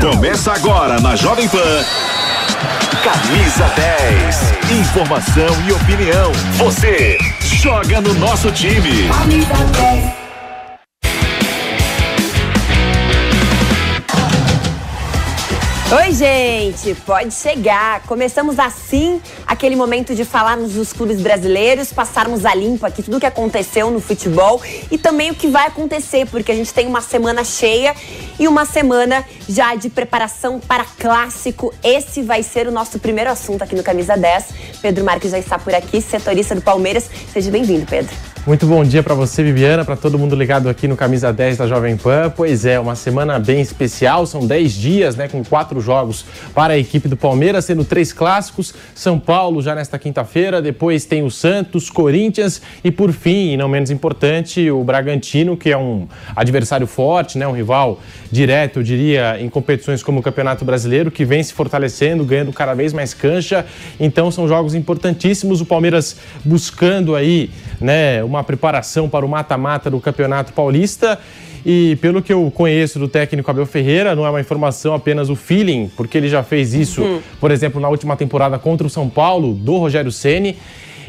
Começa 0.00 0.52
agora 0.52 1.00
na 1.00 1.16
Jovem 1.16 1.48
Pan. 1.48 1.84
Camisa 3.02 3.66
10. 3.74 4.80
Informação 4.80 5.62
e 5.66 5.72
opinião. 5.72 6.32
Você 6.58 7.18
joga 7.40 8.00
no 8.00 8.14
nosso 8.14 8.50
time. 8.52 9.08
Oi, 15.92 16.12
gente, 16.12 16.94
pode 17.04 17.34
chegar. 17.34 18.04
Começamos 18.04 18.60
assim 18.60 19.20
aquele 19.44 19.74
momento 19.74 20.14
de 20.14 20.24
falarmos 20.24 20.74
dos 20.74 20.92
clubes 20.92 21.20
brasileiros, 21.20 21.92
passarmos 21.92 22.46
a 22.46 22.54
limpo 22.54 22.86
aqui 22.86 23.02
tudo 23.02 23.16
o 23.16 23.20
que 23.20 23.26
aconteceu 23.26 23.90
no 23.90 23.98
futebol 23.98 24.62
e 24.88 24.96
também 24.96 25.32
o 25.32 25.34
que 25.34 25.48
vai 25.48 25.66
acontecer, 25.66 26.28
porque 26.28 26.52
a 26.52 26.54
gente 26.54 26.72
tem 26.72 26.86
uma 26.86 27.00
semana 27.00 27.42
cheia 27.42 27.92
e 28.38 28.46
uma 28.46 28.64
semana 28.64 29.26
já 29.48 29.74
de 29.74 29.90
preparação 29.90 30.60
para 30.60 30.84
clássico. 30.84 31.74
Esse 31.82 32.22
vai 32.22 32.44
ser 32.44 32.68
o 32.68 32.70
nosso 32.70 33.00
primeiro 33.00 33.28
assunto 33.28 33.62
aqui 33.62 33.74
no 33.74 33.82
Camisa 33.82 34.16
10. 34.16 34.44
Pedro 34.80 35.04
Marques 35.04 35.32
já 35.32 35.40
está 35.40 35.58
por 35.58 35.74
aqui, 35.74 36.00
setorista 36.00 36.54
do 36.54 36.62
Palmeiras. 36.62 37.10
Seja 37.32 37.50
bem-vindo, 37.50 37.84
Pedro. 37.84 38.29
Muito 38.46 38.66
bom 38.66 38.82
dia 38.82 39.02
para 39.02 39.14
você, 39.14 39.42
Viviana, 39.42 39.84
para 39.84 39.96
todo 39.96 40.18
mundo 40.18 40.34
ligado 40.34 40.70
aqui 40.70 40.88
no 40.88 40.96
Camisa 40.96 41.30
10 41.30 41.58
da 41.58 41.66
Jovem 41.66 41.94
Pan. 41.98 42.32
Pois 42.34 42.64
é, 42.64 42.80
uma 42.80 42.96
semana 42.96 43.38
bem 43.38 43.60
especial, 43.60 44.24
são 44.24 44.46
10 44.46 44.72
dias, 44.72 45.14
né, 45.14 45.28
com 45.28 45.44
quatro 45.44 45.78
jogos 45.78 46.24
para 46.54 46.72
a 46.72 46.78
equipe 46.78 47.06
do 47.06 47.18
Palmeiras, 47.18 47.66
sendo 47.66 47.84
três 47.84 48.14
clássicos, 48.14 48.72
São 48.94 49.18
Paulo 49.18 49.60
já 49.60 49.74
nesta 49.74 49.98
quinta-feira, 49.98 50.62
depois 50.62 51.04
tem 51.04 51.22
o 51.22 51.30
Santos, 51.30 51.90
Corinthians 51.90 52.62
e 52.82 52.90
por 52.90 53.12
fim, 53.12 53.52
e 53.52 53.56
não 53.58 53.68
menos 53.68 53.90
importante, 53.90 54.70
o 54.70 54.82
Bragantino, 54.82 55.54
que 55.54 55.70
é 55.70 55.76
um 55.76 56.08
adversário 56.34 56.86
forte, 56.86 57.36
né, 57.36 57.46
um 57.46 57.52
rival 57.52 58.00
direto, 58.32 58.78
eu 58.78 58.82
diria, 58.82 59.38
em 59.38 59.50
competições 59.50 60.02
como 60.02 60.20
o 60.20 60.22
Campeonato 60.22 60.64
Brasileiro, 60.64 61.10
que 61.10 61.26
vem 61.26 61.42
se 61.42 61.52
fortalecendo, 61.52 62.24
ganhando 62.24 62.54
cada 62.54 62.72
vez 62.72 62.94
mais 62.94 63.12
cancha. 63.12 63.66
Então 63.98 64.30
são 64.30 64.48
jogos 64.48 64.74
importantíssimos, 64.74 65.60
o 65.60 65.66
Palmeiras 65.66 66.16
buscando 66.42 67.14
aí, 67.14 67.50
né, 67.78 68.24
uma 68.30 68.44
preparação 68.44 69.08
para 69.08 69.26
o 69.26 69.28
mata-mata 69.28 69.90
do 69.90 70.00
Campeonato 70.00 70.52
Paulista. 70.52 71.18
E 71.66 71.96
pelo 72.00 72.22
que 72.22 72.32
eu 72.32 72.50
conheço 72.50 72.98
do 72.98 73.06
técnico 73.06 73.50
Abel 73.50 73.66
Ferreira, 73.66 74.14
não 74.16 74.24
é 74.24 74.30
uma 74.30 74.40
informação 74.40 74.94
apenas 74.94 75.28
o 75.28 75.36
feeling, 75.36 75.90
porque 75.94 76.16
ele 76.16 76.28
já 76.28 76.42
fez 76.42 76.72
isso, 76.72 77.02
Uhum. 77.02 77.20
por 77.38 77.50
exemplo, 77.50 77.78
na 77.80 77.88
última 77.88 78.16
temporada 78.16 78.58
contra 78.58 78.86
o 78.86 78.90
São 78.90 79.08
Paulo, 79.10 79.52
do 79.52 79.76
Rogério 79.76 80.10
Ceni. 80.10 80.56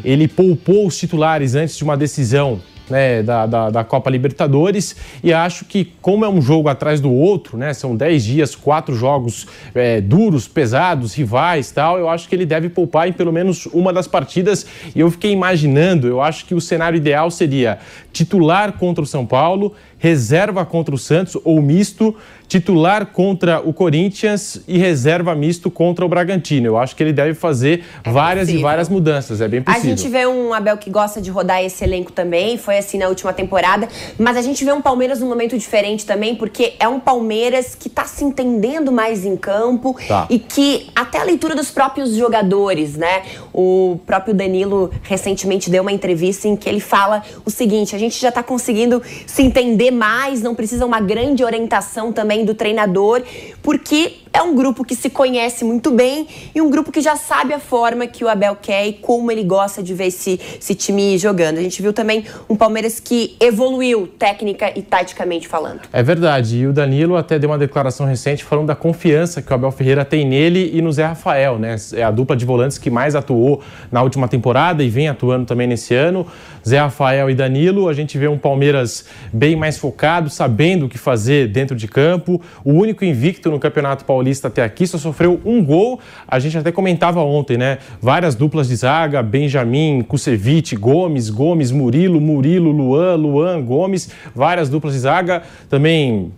Ele 0.04 0.28
poupou 0.28 0.88
os 0.88 0.98
titulares 0.98 1.56
antes 1.56 1.78
de 1.78 1.84
uma 1.84 1.96
decisão 1.96 2.60
né, 2.92 3.24
da, 3.24 3.46
da, 3.48 3.70
da 3.70 3.84
Copa 3.84 4.10
Libertadores. 4.10 4.96
E 5.24 5.34
acho 5.34 5.66
que 5.66 5.86
como 6.02 6.24
é 6.26 6.30
um 6.30 6.42
jogo 6.42 6.70
atrás 6.70 7.00
do 7.00 7.12
outro, 7.12 7.58
né, 7.58 7.74
são 7.74 7.96
10 7.96 8.24
dias, 8.24 8.56
quatro 8.56 8.94
jogos 8.96 9.48
é, 9.74 10.00
duros, 10.00 10.48
pesados, 10.48 11.16
rivais 11.16 11.72
tal, 11.72 11.98
eu 11.98 12.10
acho 12.10 12.28
que 12.28 12.36
ele 12.36 12.46
deve 12.46 12.70
poupar 12.70 13.08
em 13.08 13.14
pelo 13.14 13.32
menos 13.32 13.66
uma 13.68 13.92
das 13.92 14.08
partidas. 14.08 14.66
E 14.94 15.00
eu 15.00 15.10
fiquei 15.10 15.32
imaginando, 15.32 16.08
eu 16.08 16.22
acho 16.22 16.46
que 16.46 16.54
o 16.54 16.62
cenário 16.62 16.98
ideal 16.98 17.32
seria 17.32 17.80
titular 18.12 18.74
contra 18.74 19.04
o 19.04 19.08
São 19.08 19.26
Paulo, 19.26 19.74
reserva 20.02 20.66
contra 20.66 20.96
o 20.96 20.98
Santos 20.98 21.38
ou 21.46 21.62
misto, 21.62 22.16
titular 22.48 23.06
contra 23.06 23.62
o 23.62 23.72
Corinthians 23.72 24.60
e 24.68 24.78
reserva 24.80 25.34
misto 25.36 25.70
contra 25.70 26.04
o 26.04 26.10
Bragantino. 26.10 26.66
Eu 26.66 26.78
acho 26.80 26.96
que 26.96 27.04
ele 27.04 27.14
deve 27.14 27.36
fazer 27.36 27.84
várias 28.04 28.48
e 28.50 28.54
possível. 28.54 28.62
várias 28.68 28.90
mudanças, 28.90 29.40
é 29.42 29.48
bem 29.48 29.62
A 29.62 29.64
possível. 29.76 29.96
gente 29.96 30.10
vê 30.10 30.26
um 30.26 30.54
Abel 30.54 30.76
que 30.78 30.90
gosta 30.90 31.22
de 31.22 31.30
rodar 31.30 31.64
esse 31.64 31.84
elenco 31.84 32.12
também, 32.12 32.58
foi 32.58 32.80
assim 32.80 32.98
na 32.98 33.08
última 33.08 33.32
temporada, 33.32 33.88
mas 34.18 34.36
a 34.36 34.42
gente 34.42 34.66
vê 34.66 34.74
um 34.74 34.82
Palmeiras 34.82 35.20
num 35.20 35.30
momento 35.30 35.56
diferente 35.56 36.04
também, 36.04 36.36
porque 36.36 36.74
é 36.80 36.88
um 36.88 37.00
Palmeiras 37.00 37.76
que 37.76 37.88
tá 37.88 38.06
se 38.06 38.24
entendendo 38.26 38.92
mais 38.92 39.24
em 39.24 39.38
campo 39.38 39.96
Tá. 40.08 40.26
e 40.30 40.40
que 40.40 40.90
até 40.96 41.20
a 41.20 41.24
leitura 41.24 41.54
dos 41.56 41.70
próprios 41.70 42.16
jogadores, 42.16 42.98
né? 42.98 43.22
O 43.54 44.00
próprio 44.06 44.34
Danilo 44.34 44.90
recentemente 45.04 45.70
deu 45.70 45.84
uma 45.84 45.92
entrevista 45.92 46.48
em 46.48 46.56
que 46.56 46.68
ele 46.68 46.80
fala 46.80 47.22
o 47.46 47.52
seguinte: 47.52 47.96
a 47.96 48.00
gente 48.00 48.20
já 48.20 48.32
tá 48.32 48.42
conseguindo 48.42 49.00
se 49.28 49.44
entender 49.44 49.91
mais, 49.92 50.42
não 50.42 50.56
precisa 50.56 50.86
uma 50.86 51.00
grande 51.00 51.44
orientação 51.44 52.12
também 52.12 52.46
do 52.46 52.54
treinador, 52.56 53.22
porque 53.62 54.14
é 54.34 54.42
um 54.42 54.56
grupo 54.56 54.84
que 54.84 54.96
se 54.96 55.10
conhece 55.10 55.66
muito 55.66 55.92
bem 55.92 56.28
e 56.56 56.62
um 56.62 56.70
grupo 56.70 56.92
que 56.92 57.02
já 57.02 57.16
sabe 57.16 57.54
a 57.54 57.60
forma 57.60 58.08
que 58.08 58.24
o 58.24 58.30
Abel 58.30 58.56
quer 58.62 58.88
e 58.88 58.94
como 58.94 59.32
ele 59.32 59.44
gosta 59.44 59.84
de 59.84 59.94
ver 59.94 60.06
esse, 60.06 60.40
esse 60.60 60.74
time 60.74 61.18
jogando. 61.18 61.58
A 61.58 61.62
gente 61.62 61.82
viu 61.82 61.92
também 61.92 62.26
um 62.50 62.56
Palmeiras 62.56 63.00
que 63.00 63.36
evoluiu 63.40 64.08
técnica 64.08 64.72
e 64.78 64.82
taticamente 64.82 65.48
falando. 65.48 65.82
É 65.92 66.02
verdade. 66.02 66.58
E 66.60 66.68
o 66.68 66.74
Danilo 66.74 67.18
até 67.18 67.38
deu 67.38 67.50
uma 67.50 67.58
declaração 67.58 68.06
recente 68.06 68.44
falando 68.44 68.68
da 68.68 68.76
confiança 68.76 69.42
que 69.42 69.52
o 69.52 69.54
Abel 69.54 69.72
Ferreira 69.72 70.06
tem 70.06 70.26
nele 70.26 70.72
e 70.74 70.82
no 70.82 70.92
Zé 70.92 71.06
Rafael, 71.06 71.60
né? 71.60 71.76
É 71.94 72.04
a 72.04 72.12
dupla 72.12 72.36
de 72.36 72.46
volantes 72.46 72.78
que 72.78 72.90
mais 72.90 73.16
atuou 73.16 73.62
na 73.92 74.02
última 74.02 74.28
temporada 74.28 74.84
e 74.84 74.90
vem 74.90 75.10
atuando 75.10 75.46
também 75.46 75.68
nesse 75.68 75.94
ano. 75.94 76.26
Zé 76.68 76.80
Rafael 76.80 77.30
e 77.30 77.36
Danilo. 77.36 77.90
A 77.90 77.94
gente 77.94 78.18
vê 78.18 78.28
um 78.28 78.38
Palmeiras 78.38 79.06
bem 79.34 79.56
mais 79.56 79.78
focado, 79.78 80.30
sabendo 80.30 80.86
o 80.86 80.90
que 80.90 80.98
fazer 80.98 81.48
dentro 81.48 81.76
de 81.76 81.88
campo. 81.88 82.42
O 82.64 82.72
único 82.72 83.04
invicto 83.04 83.50
no 83.50 83.60
Campeonato 83.60 84.06
Paulista 84.06 84.21
até 84.48 84.64
aqui 84.64 84.86
só 84.86 84.98
sofreu 84.98 85.40
um 85.46 85.64
gol. 85.64 86.00
A 86.28 86.40
gente 86.40 86.58
até 86.58 86.72
comentava 86.72 87.22
ontem, 87.22 87.58
né? 87.58 87.78
Várias 88.02 88.36
duplas 88.36 88.68
de 88.68 88.76
zaga: 88.76 89.22
Benjamin, 89.24 90.02
Kusevich, 90.02 90.76
Gomes, 90.76 91.30
Gomes, 91.30 91.72
Murilo, 91.72 92.22
Murilo, 92.22 92.72
Luan, 92.72 93.16
Luan, 93.16 93.62
Gomes. 93.62 94.12
Várias 94.36 94.70
duplas 94.70 94.94
de 94.94 95.00
zaga. 95.00 95.44
Também 95.70 96.32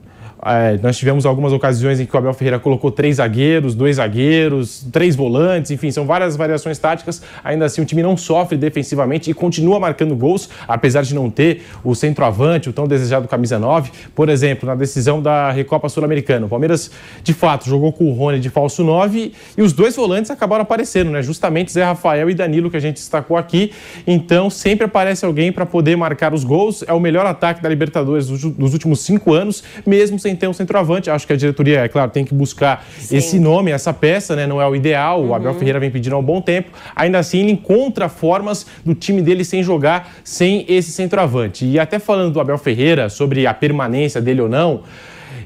é, 0.46 0.78
nós 0.82 0.98
tivemos 0.98 1.26
algumas 1.26 1.54
ocasiões 1.54 2.00
em 2.00 2.06
que 2.06 2.16
o 2.16 2.18
Abel 2.18 2.34
Ferreira 2.34 2.60
colocou 2.60 2.92
três 2.92 3.18
zagueiros, 3.18 3.76
dois 3.76 3.96
zagueiros, 3.96 4.86
três 4.92 5.16
volantes, 5.16 5.72
enfim, 5.72 5.92
são 5.92 6.06
várias 6.06 6.36
variações 6.36 6.78
táticas. 6.78 7.22
Ainda 7.44 7.66
assim, 7.66 7.82
o 7.82 7.86
time 7.86 8.04
não 8.04 8.18
sofre 8.18 8.58
defensivamente 8.58 9.30
e 9.30 9.34
continua 9.34 9.80
marcando 9.80 10.16
gols, 10.16 10.50
apesar 10.68 11.04
de 11.04 11.16
não 11.16 11.30
ter 11.30 11.64
o 11.84 11.96
centroavante, 11.96 12.70
o 12.70 12.74
tão 12.74 12.88
desejado 12.88 13.28
camisa 13.28 13.58
9. 13.58 13.92
Por 14.14 14.30
exemplo, 14.30 14.68
na 14.68 14.76
decisão 14.76 15.22
da 15.22 15.52
Recopa 15.52 15.88
Sul-Americana, 15.88 16.46
o 16.46 16.50
Palmeiras, 16.50 16.92
de 17.24 17.34
fato, 17.34 17.68
jogou 17.70 17.94
com 17.94 18.06
o 18.06 18.14
Rony 18.14 18.40
de 18.40 18.50
falso 18.50 18.84
9 18.84 19.34
e 19.58 19.62
os 19.62 19.72
dois 19.72 19.96
volantes 19.96 20.30
acabaram 20.30 20.64
aparecendo, 20.64 21.12
né? 21.12 21.22
Justamente 21.22 21.72
Zé 21.72 21.84
Rafael 21.84 22.30
e 22.30 22.34
Danilo, 22.34 22.70
que 22.70 22.78
a 22.78 22.82
gente 22.82 22.96
destacou 22.96 23.38
aqui. 23.38 23.72
Então, 24.06 24.50
sempre 24.50 24.86
aparece 24.86 25.26
alguém 25.26 25.52
para 25.52 25.66
poder 25.66 25.96
marcar 25.96 26.34
os 26.34 26.44
gols. 26.44 26.84
É 26.88 26.94
o 26.94 27.00
melhor 27.00 27.26
ataque 27.26 27.62
da 27.62 27.70
Libertadores 27.70 28.28
dos 28.28 28.74
últimos 28.74 29.00
cinco 29.00 29.34
anos, 29.34 29.64
mesmo 29.86 30.20
sem 30.20 30.33
ter 30.36 30.48
um 30.48 30.54
centroavante. 30.54 31.10
Acho 31.10 31.26
que 31.26 31.34
a 31.34 31.36
diretoria, 31.36 31.82
é 31.82 31.88
claro, 31.88 32.12
tem 32.12 32.26
que 32.26 32.34
buscar 32.34 32.86
Sim. 32.98 33.18
esse 33.18 33.40
nome, 33.40 33.72
essa 33.72 33.94
peça, 33.94 34.36
né? 34.36 34.48
Não 34.48 34.62
é 34.62 34.68
o 34.68 34.76
ideal. 34.76 35.24
O 35.24 35.34
Abel 35.34 35.54
Ferreira 35.54 35.80
vem 35.80 35.92
pedindo 35.92 36.16
há 36.16 36.20
um 36.20 36.24
bom 36.24 36.42
tempo. 36.42 36.72
Ainda 36.96 37.20
assim, 37.20 37.40
ele 37.40 37.52
encontra 37.52 38.10
formas 38.10 38.66
do 38.86 38.94
time 38.94 39.22
dele 39.22 39.44
sem 39.44 39.64
jogar 39.64 40.14
sem 40.24 40.66
esse 40.68 40.92
centroavante. 40.92 41.66
E 41.66 41.80
até 41.80 42.00
falando 42.00 42.34
do 42.34 42.40
Abel 42.40 42.58
Ferreira 42.58 43.10
sobre 43.10 43.46
a 43.48 43.54
permanência 43.54 44.22
dele 44.22 44.42
ou 44.42 44.50
não. 44.50 44.84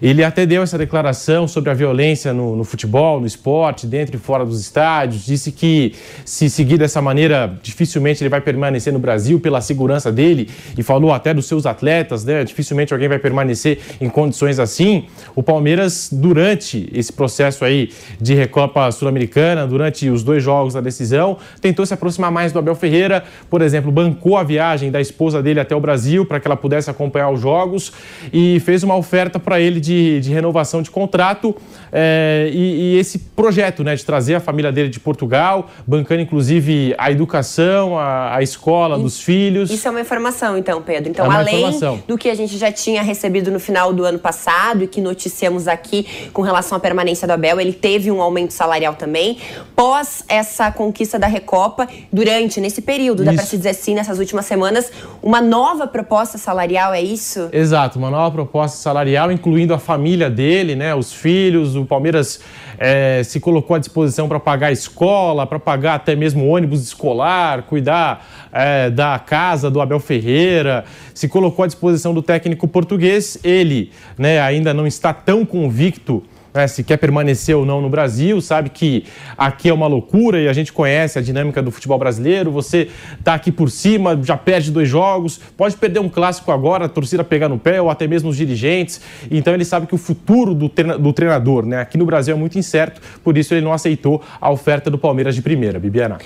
Ele 0.02 0.24
até 0.24 0.46
deu 0.46 0.64
essa 0.64 0.78
declaração 0.78 1.48
sobre 1.48 1.70
a 1.70 1.74
violência 1.74 2.34
no, 2.34 2.56
no 2.56 2.64
futebol, 2.64 3.20
no 3.20 3.28
esporte, 3.28 3.88
dentro 3.88 4.16
e 4.16 4.20
fora 4.20 4.46
dos 4.46 4.60
estádios. 4.60 5.26
Disse 5.26 5.52
que, 5.52 5.94
se 6.26 6.50
seguir 6.50 6.78
dessa 6.78 7.02
maneira, 7.02 7.58
dificilmente 7.62 8.24
ele 8.24 8.30
vai 8.30 8.42
permanecer 8.42 8.94
no 8.94 9.00
Brasil 9.00 9.40
pela 9.40 9.62
segurança 9.62 10.12
dele. 10.12 10.50
E 10.78 10.84
falou 10.84 11.14
até 11.14 11.34
dos 11.34 11.46
seus 11.46 11.66
atletas, 11.66 12.24
né? 12.24 12.44
Dificilmente 12.44 12.94
alguém 12.94 13.08
vai 13.08 13.20
permanecer 13.20 13.80
em 14.00 14.10
condições 14.10 14.60
assim. 14.60 15.06
O 15.36 15.42
Palmeiras, 15.42 16.10
durante 16.12 16.90
esse 16.94 17.12
processo 17.12 17.66
aí 17.66 17.90
de 18.20 18.34
Recopa 18.34 18.92
Sul-Americana, 18.92 19.66
durante 19.66 20.10
os 20.10 20.24
dois 20.24 20.44
jogos 20.44 20.74
da 20.74 20.82
decisão, 20.82 21.38
tentou 21.62 21.86
se 21.86 21.94
aproximar 21.94 22.32
mais 22.32 22.52
do 22.52 22.60
Abel 22.60 22.76
Ferreira. 22.76 23.24
Por 23.50 23.62
exemplo, 23.62 23.92
bancou 23.92 24.38
a 24.38 24.44
viagem 24.44 24.92
da 24.92 25.02
esposa 25.02 25.42
dele 25.42 25.60
até 25.60 25.76
o 25.76 25.80
Brasil 25.80 26.26
para 26.26 26.40
que 26.40 26.48
ela 26.48 26.58
pudesse 26.58 26.90
acompanhar 26.90 27.30
os 27.30 27.42
jogos 27.42 27.92
e 28.32 28.60
fez 28.60 28.84
uma 28.84 28.96
oferta 28.96 29.40
para 29.40 29.60
ele 29.60 29.80
de 29.80 29.87
de, 29.88 30.20
de 30.20 30.34
renovação 30.34 30.82
de 30.82 30.92
contrato 30.92 31.56
é, 31.92 32.50
e, 32.54 32.96
e, 32.96 33.00
esse 33.00 33.18
projeto 33.18 33.84
né, 33.84 33.96
de 33.96 34.04
trazer 34.04 34.36
a 34.36 34.40
família 34.40 34.72
dele 34.72 34.90
de 34.90 35.00
Portugal, 35.00 35.70
bancando 35.86 36.22
inclusive 36.22 36.94
a 36.98 37.10
educação, 37.10 37.98
a, 37.98 38.36
a 38.36 38.44
escola 38.44 39.00
dos 39.00 39.22
filhos. 39.22 39.72
Isso 39.72 39.88
é 39.88 39.92
uma 39.92 40.02
informação, 40.02 40.58
então, 40.58 40.82
Pedro. 40.82 41.10
Então, 41.10 41.32
é 41.32 41.36
além 41.36 41.60
informação. 41.60 42.04
do 42.06 42.18
que 42.18 42.30
a 42.30 42.36
gente 42.36 42.58
já 42.58 42.72
tinha 42.72 43.02
recebido 43.02 43.50
no 43.50 43.60
final 43.60 43.94
do 43.94 44.04
ano 44.04 44.20
passado 44.20 44.84
e 44.84 44.88
que 44.88 45.00
noticiamos 45.00 45.68
aqui 45.68 46.06
com 46.34 46.42
relação 46.42 46.78
à 46.78 46.82
permanência 46.82 47.26
do 47.26 47.32
Abel, 47.32 47.60
ele 47.60 47.74
teve 47.74 48.12
um 48.12 48.22
aumento 48.22 48.52
salarial 48.52 48.96
também. 48.96 49.38
Pós 49.76 50.24
essa 50.28 50.72
conquista 50.72 51.18
da 51.18 51.28
Recopa, 51.28 51.88
durante, 52.12 52.60
nesse 52.60 52.82
período, 52.82 53.24
isso. 53.24 53.32
dá 53.32 53.34
para 53.34 53.46
se 53.46 53.56
dizer 53.58 53.70
assim, 53.70 53.96
nessas 53.96 54.20
últimas 54.20 54.46
semanas, 54.46 54.92
uma 55.22 55.40
nova 55.42 55.88
proposta 55.88 56.38
salarial, 56.38 56.94
é 56.94 57.02
isso? 57.02 57.50
Exato, 57.52 57.98
uma 57.98 58.10
nova 58.10 58.32
proposta 58.32 58.78
salarial, 58.78 59.32
incluindo 59.32 59.74
a 59.74 59.77
família 59.80 60.30
dele, 60.30 60.76
né, 60.76 60.94
os 60.94 61.14
filhos, 61.14 61.76
o 61.76 61.86
Palmeiras 61.86 62.40
é, 62.78 63.22
se 63.24 63.40
colocou 63.40 63.76
à 63.76 63.80
disposição 63.80 64.28
para 64.28 64.40
pagar 64.40 64.68
a 64.68 64.72
escola, 64.72 65.46
para 65.46 65.60
pagar 65.60 65.96
até 65.96 66.16
mesmo 66.16 66.48
ônibus 66.48 66.84
escolar, 66.84 67.64
cuidar 67.64 68.26
é, 68.52 68.90
da 68.90 69.18
casa 69.20 69.70
do 69.70 69.82
Abel 69.82 70.00
Ferreira, 70.00 70.86
se 71.14 71.28
colocou 71.28 71.64
à 71.64 71.68
disposição 71.68 72.14
do 72.14 72.22
técnico 72.22 72.68
português. 72.68 73.40
Ele 73.44 73.92
né, 74.18 74.40
ainda 74.40 74.74
não 74.74 74.86
está 74.86 75.14
tão 75.14 75.46
convicto 75.46 76.24
né, 76.58 76.68
se 76.68 76.84
quer 76.84 76.98
permanecer 76.98 77.56
ou 77.56 77.66
não 77.66 77.82
no 77.82 77.90
Brasil, 77.90 78.42
sabe 78.42 78.70
que 78.70 79.06
aqui 79.38 79.70
é 79.70 79.74
uma 79.74 79.88
loucura 79.88 80.42
e 80.42 80.48
a 80.48 80.54
gente 80.54 80.74
conhece 80.74 81.18
a 81.20 81.22
dinâmica 81.22 81.62
do 81.62 81.72
futebol 81.72 81.98
brasileiro. 81.98 82.52
Você 82.52 82.90
tá 83.24 83.36
aqui 83.36 83.52
por 83.52 83.70
cima, 83.70 84.20
já 84.24 84.36
perde 84.36 84.72
dois 84.72 84.90
jogos, 84.90 85.40
pode 85.56 85.78
perder 85.78 86.00
um 86.00 86.10
clássico 86.10 86.52
agora, 86.52 86.86
a 86.86 86.90
torcida 86.90 87.24
pegar 87.24 87.48
no 87.48 87.60
pé 87.60 87.82
ou 87.82 87.90
até 87.90 88.08
mesmo 88.08 88.30
os 88.30 88.36
dirigentes. 88.36 89.00
Então 89.30 89.54
ele 89.54 89.64
sabe 89.64 89.88
que 89.88 89.96
o 89.96 89.98
futuro 89.98 90.54
do, 90.54 90.70
do 91.00 91.14
treinador, 91.14 91.66
né, 91.66 91.80
aqui 91.80 91.98
no 91.98 92.06
Brasil 92.06 92.36
é 92.36 92.38
muito 92.38 92.58
incerto, 92.58 93.00
por 93.24 93.38
isso 93.38 93.54
ele 93.54 93.62
não 93.62 93.72
aceitou 93.72 94.22
a 94.42 94.50
oferta 94.50 94.90
do 94.90 94.98
Palmeiras 94.98 95.36
de 95.36 95.42
primeira, 95.42 95.80
Bibiana. 95.80 96.18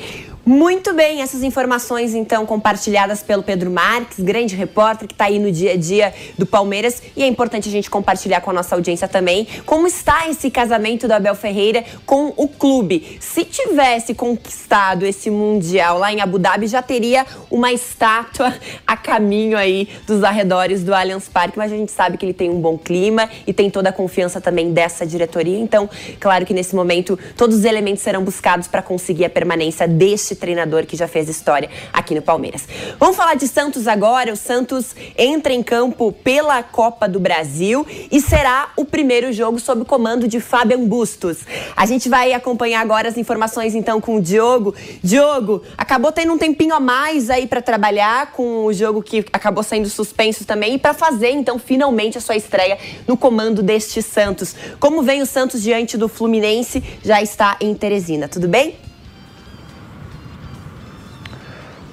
Muito 0.43 0.91
bem, 0.95 1.21
essas 1.21 1.43
informações 1.43 2.15
então 2.15 2.47
compartilhadas 2.47 3.21
pelo 3.21 3.43
Pedro 3.43 3.69
Marques, 3.69 4.19
grande 4.19 4.55
repórter 4.55 5.07
que 5.07 5.13
está 5.13 5.25
aí 5.25 5.37
no 5.37 5.51
dia 5.51 5.73
a 5.73 5.77
dia 5.77 6.11
do 6.35 6.47
Palmeiras. 6.47 6.99
E 7.15 7.21
é 7.21 7.27
importante 7.27 7.69
a 7.69 7.71
gente 7.71 7.91
compartilhar 7.91 8.41
com 8.41 8.49
a 8.49 8.53
nossa 8.53 8.73
audiência 8.73 9.07
também 9.07 9.47
como 9.67 9.85
está 9.85 10.27
esse 10.27 10.49
casamento 10.49 11.07
do 11.07 11.11
Abel 11.13 11.35
Ferreira 11.35 11.85
com 12.07 12.33
o 12.35 12.47
clube. 12.47 13.19
Se 13.19 13.45
tivesse 13.45 14.15
conquistado 14.15 15.05
esse 15.05 15.29
Mundial 15.29 15.99
lá 15.99 16.11
em 16.11 16.21
Abu 16.21 16.39
Dhabi, 16.39 16.65
já 16.65 16.81
teria 16.81 17.23
uma 17.51 17.71
estátua 17.71 18.51
a 18.85 18.97
caminho 18.97 19.55
aí 19.55 19.87
dos 20.07 20.23
arredores 20.23 20.83
do 20.83 20.91
Allianz 20.91 21.29
Parque, 21.29 21.59
mas 21.59 21.71
a 21.71 21.75
gente 21.75 21.91
sabe 21.91 22.17
que 22.17 22.25
ele 22.25 22.33
tem 22.33 22.49
um 22.49 22.59
bom 22.59 22.79
clima 22.79 23.29
e 23.45 23.53
tem 23.53 23.69
toda 23.69 23.89
a 23.89 23.93
confiança 23.93 24.41
também 24.41 24.73
dessa 24.73 25.05
diretoria. 25.05 25.59
Então, 25.59 25.87
claro 26.19 26.47
que 26.47 26.53
nesse 26.53 26.75
momento 26.75 27.17
todos 27.37 27.57
os 27.57 27.63
elementos 27.63 28.01
serão 28.01 28.23
buscados 28.23 28.67
para 28.67 28.81
conseguir 28.81 29.25
a 29.25 29.29
permanência 29.29 29.87
deste 29.87 30.30
este 30.31 30.35
treinador 30.35 30.85
que 30.85 30.95
já 30.95 31.07
fez 31.07 31.27
história 31.27 31.69
aqui 31.91 32.15
no 32.15 32.21
Palmeiras. 32.21 32.67
Vamos 32.97 33.15
falar 33.15 33.35
de 33.35 33.47
Santos 33.47 33.87
agora. 33.87 34.31
O 34.31 34.35
Santos 34.35 34.95
entra 35.17 35.51
em 35.51 35.61
campo 35.61 36.11
pela 36.11 36.63
Copa 36.63 37.07
do 37.07 37.19
Brasil 37.19 37.85
e 38.09 38.21
será 38.21 38.71
o 38.77 38.85
primeiro 38.85 39.33
jogo 39.33 39.59
sob 39.59 39.81
o 39.81 39.85
comando 39.85 40.27
de 40.27 40.39
Fabian 40.39 40.85
Bustos. 40.85 41.39
A 41.75 41.85
gente 41.85 42.07
vai 42.07 42.33
acompanhar 42.33 42.81
agora 42.81 43.09
as 43.09 43.17
informações 43.17 43.75
então 43.75 43.99
com 43.99 44.15
o 44.15 44.21
Diogo. 44.21 44.73
Diogo, 45.03 45.61
acabou 45.77 46.11
tendo 46.11 46.33
um 46.33 46.37
tempinho 46.37 46.73
a 46.73 46.79
mais 46.79 47.29
aí 47.29 47.45
para 47.45 47.61
trabalhar 47.61 48.31
com 48.31 48.65
o 48.65 48.73
jogo 48.73 49.03
que 49.03 49.25
acabou 49.33 49.63
sendo 49.63 49.89
suspenso 49.89 50.45
também 50.45 50.75
e 50.75 50.77
para 50.77 50.93
fazer 50.93 51.31
então 51.31 51.59
finalmente 51.59 52.17
a 52.17 52.21
sua 52.21 52.35
estreia 52.35 52.77
no 53.05 53.17
comando 53.17 53.61
deste 53.61 54.01
Santos. 54.01 54.55
Como 54.79 55.03
vem 55.03 55.21
o 55.21 55.25
Santos 55.25 55.61
diante 55.61 55.97
do 55.97 56.07
Fluminense? 56.07 56.81
Já 57.03 57.21
está 57.21 57.57
em 57.59 57.73
Teresina, 57.75 58.27
tudo 58.27 58.47
bem? 58.47 58.90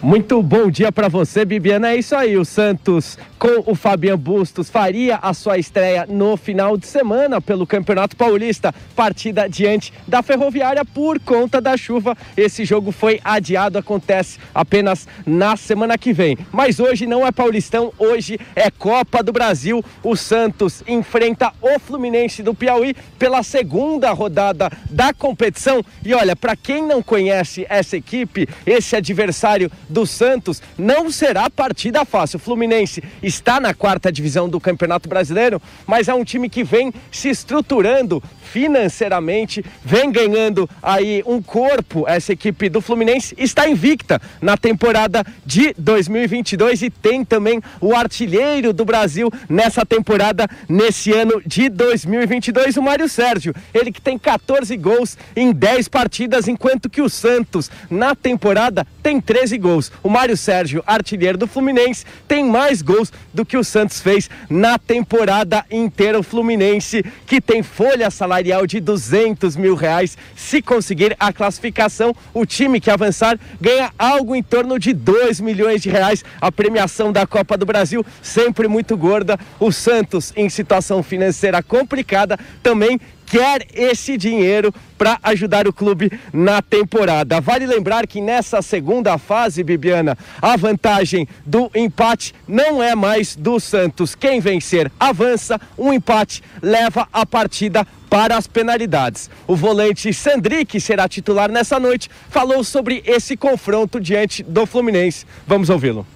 Muito 0.01 0.41
bom 0.45 0.71
dia 0.71 0.93
para 0.93 1.09
você, 1.09 1.45
Bibiana. 1.45 1.91
É 1.91 1.97
isso 1.97 2.15
aí, 2.15 2.37
o 2.37 2.45
Santos 2.45 3.19
com 3.37 3.71
o 3.71 3.75
Fabian 3.75 4.19
Bustos 4.19 4.69
faria 4.69 5.17
a 5.17 5.33
sua 5.33 5.59
estreia 5.59 6.07
no 6.09 6.37
final 6.37 6.77
de 6.77 6.87
semana 6.87 7.41
pelo 7.41 7.67
Campeonato 7.67 8.17
Paulista, 8.17 8.75
partida 8.97 9.49
diante 9.49 9.93
da 10.07 10.23
Ferroviária 10.23 10.85
por 10.85 11.21
conta 11.21 11.61
da 11.61 11.77
chuva. 11.77 12.17
Esse 12.37 12.65
jogo 12.65 12.91
foi 12.91 13.21
adiado, 13.25 13.79
acontece 13.79 14.39
apenas 14.55 15.07
na 15.27 15.57
semana 15.57 15.97
que 15.97 16.13
vem. 16.13 16.39
Mas 16.53 16.79
hoje 16.79 17.07
não 17.07 17.27
é 17.27 17.33
Paulistão, 17.33 17.93
hoje 17.99 18.39
é 18.55 18.71
Copa 18.71 19.23
do 19.23 19.33
Brasil. 19.33 19.85
O 20.03 20.17
Santos 20.17 20.83
enfrenta 20.87 21.53
o 21.61 21.79
Fluminense 21.79 22.43
do 22.43 22.55
Piauí 22.55 22.95
pela 23.19 23.43
segunda 23.43 24.13
rodada 24.13 24.71
da 24.91 25.13
competição. 25.13 25.85
E 26.05 26.15
olha, 26.15 26.35
para 26.35 26.57
quem 26.57 26.87
não 26.87 27.03
conhece 27.03 27.67
essa 27.69 27.97
equipe, 27.97 28.49
esse 28.67 28.97
adversário 28.97 29.71
Santos 30.07 30.63
não 30.77 31.11
será 31.11 31.49
partida 31.51 32.05
fácil. 32.05 32.37
O 32.37 32.41
Fluminense 32.41 33.03
está 33.23 33.61
na 33.61 33.75
quarta 33.75 34.11
divisão 34.11 34.49
do 34.49 34.61
Campeonato 34.61 35.09
Brasileiro, 35.09 35.61
mas 35.87 36.09
é 36.09 36.15
um 36.15 36.25
time 36.25 36.49
que 36.49 36.65
vem 36.65 36.93
se 37.11 37.29
estruturando 37.29 38.23
financeiramente, 38.51 39.65
vem 39.85 40.11
ganhando 40.11 40.69
aí 40.83 41.23
um 41.27 41.41
corpo. 41.41 42.05
Essa 42.09 42.33
equipe 42.33 42.69
do 42.69 42.81
Fluminense 42.81 43.35
está 43.39 43.69
invicta 43.69 44.21
na 44.41 44.57
temporada 44.57 45.25
de 45.45 45.75
2022 45.77 46.83
e 46.83 46.91
tem 46.91 47.25
também 47.25 47.61
o 47.81 47.95
artilheiro 47.95 48.73
do 48.73 48.85
Brasil 48.85 49.31
nessa 49.49 49.85
temporada, 49.85 50.49
nesse 50.69 51.13
ano 51.13 51.43
de 51.45 51.69
2022, 51.69 52.77
o 52.77 52.83
Mário 52.83 53.09
Sérgio. 53.09 53.55
Ele 53.73 53.93
que 53.93 54.01
tem 54.01 54.19
14 54.19 54.77
gols 54.77 55.17
em 55.37 55.53
10 55.53 55.89
partidas, 55.89 56.49
enquanto 56.49 56.89
que 56.89 57.03
o 57.03 57.09
Santos 57.09 57.71
na 57.91 58.15
temporada 58.15 58.87
tem 59.03 59.21
13 59.21 59.59
gols. 59.59 59.78
O 60.03 60.09
Mário 60.09 60.37
Sérgio, 60.37 60.83
artilheiro 60.87 61.39
do 61.39 61.47
Fluminense, 61.47 62.05
tem 62.27 62.45
mais 62.45 62.83
gols 62.83 63.13
do 63.33 63.45
que 63.45 63.57
o 63.57 63.65
Santos 63.65 64.01
fez 64.01 64.29
na 64.49 64.79
temporada 64.79 65.65
inteira. 65.71 66.19
O 66.19 66.23
Fluminense 66.23 67.05
que 67.27 67.41
tem 67.41 67.63
folha 67.63 68.11
salarial 68.11 68.49
salarial 68.49 68.67
de 68.67 68.81
200 68.81 69.57
mil 69.57 69.75
reais. 69.75 70.17
Se 70.37 70.63
conseguir 70.63 71.17
a 71.19 71.33
classificação, 71.33 72.15
o 72.33 72.47
time 72.47 72.81
que 72.81 72.91
avançar 72.91 73.39
ganha 73.61 73.91
algo 73.99 74.35
em 74.35 74.43
torno 74.43 74.79
de 74.79 74.93
2 74.93 75.41
milhões 75.41 75.83
de 75.83 75.91
reais. 75.91 76.25
A 76.41 76.51
premiação 76.51 77.13
da 77.13 77.27
Copa 77.27 77.57
do 77.57 77.67
Brasil, 77.67 78.05
sempre 78.23 78.69
muito 78.69 78.97
gorda. 78.97 79.39
O 79.59 79.73
Santos, 79.73 80.33
em 80.37 80.49
situação 80.49 81.03
financeira 81.03 81.63
complicada, 81.63 82.39
também 82.63 83.01
quer 83.31 83.67
esse 83.75 84.17
dinheiro 84.17 84.73
para 84.97 85.19
ajudar 85.23 85.69
o 85.69 85.73
clube 85.73 86.11
na 86.33 86.61
temporada. 86.61 87.41
Vale 87.41 87.67
lembrar 87.67 88.07
que 88.07 88.21
nessa 88.21 88.61
segunda 88.63 89.17
fase, 89.19 89.63
Bibiana, 89.63 90.19
a 90.43 90.57
vantagem 90.57 91.29
do 91.47 91.71
empate 91.75 92.35
não 92.47 92.83
é 92.83 92.95
mais 92.95 93.37
do 93.37 93.61
Santos. 93.61 94.15
Quem 94.15 94.41
vencer 94.41 94.91
avança, 94.99 95.61
um 95.79 95.93
empate 95.93 96.43
leva 96.61 97.07
a 97.13 97.25
partida 97.25 97.87
para 98.11 98.37
as 98.37 98.47
penalidades. 98.47 99.31
O 99.47 99.55
volante 99.55 100.13
Sandri, 100.13 100.65
que 100.65 100.81
será 100.81 101.07
titular 101.07 101.51
nessa 101.51 101.79
noite, 101.79 102.09
falou 102.31 102.65
sobre 102.65 103.03
esse 103.07 103.37
confronto 103.37 104.01
diante 104.01 104.43
do 104.43 104.67
Fluminense. 104.67 105.27
Vamos 105.47 105.69
ouvi-lo. 105.69 106.07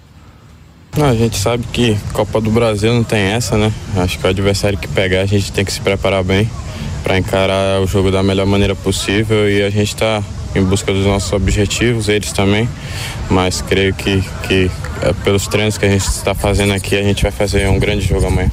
A 1.00 1.14
gente 1.14 1.38
sabe 1.38 1.64
que 1.72 1.96
Copa 2.12 2.40
do 2.40 2.50
Brasil 2.50 2.92
não 2.92 3.04
tem 3.04 3.20
essa, 3.32 3.56
né? 3.56 3.72
Acho 3.96 4.18
que 4.18 4.26
o 4.26 4.28
adversário 4.28 4.78
que 4.78 4.88
pegar 4.88 5.22
a 5.22 5.26
gente 5.26 5.50
tem 5.50 5.64
que 5.64 5.72
se 5.72 5.80
preparar 5.80 6.22
bem 6.22 6.50
para 7.02 7.18
encarar 7.18 7.80
o 7.80 7.86
jogo 7.86 8.10
da 8.10 8.22
melhor 8.22 8.46
maneira 8.46 8.74
possível 8.74 9.48
e 9.50 9.62
a 9.62 9.70
gente 9.70 9.88
está 9.88 10.22
em 10.54 10.62
busca 10.62 10.92
dos 10.92 11.06
nossos 11.06 11.32
objetivos, 11.32 12.08
eles 12.08 12.32
também, 12.32 12.68
mas 13.30 13.62
creio 13.62 13.94
que, 13.94 14.22
que 14.46 14.70
é, 15.02 15.12
pelos 15.24 15.46
treinos 15.46 15.78
que 15.78 15.86
a 15.86 15.88
gente 15.88 16.06
está 16.06 16.34
fazendo 16.34 16.72
aqui, 16.72 16.96
a 16.96 17.02
gente 17.02 17.22
vai 17.22 17.32
fazer 17.32 17.68
um 17.68 17.78
grande 17.78 18.06
jogo 18.06 18.26
amanhã. 18.26 18.50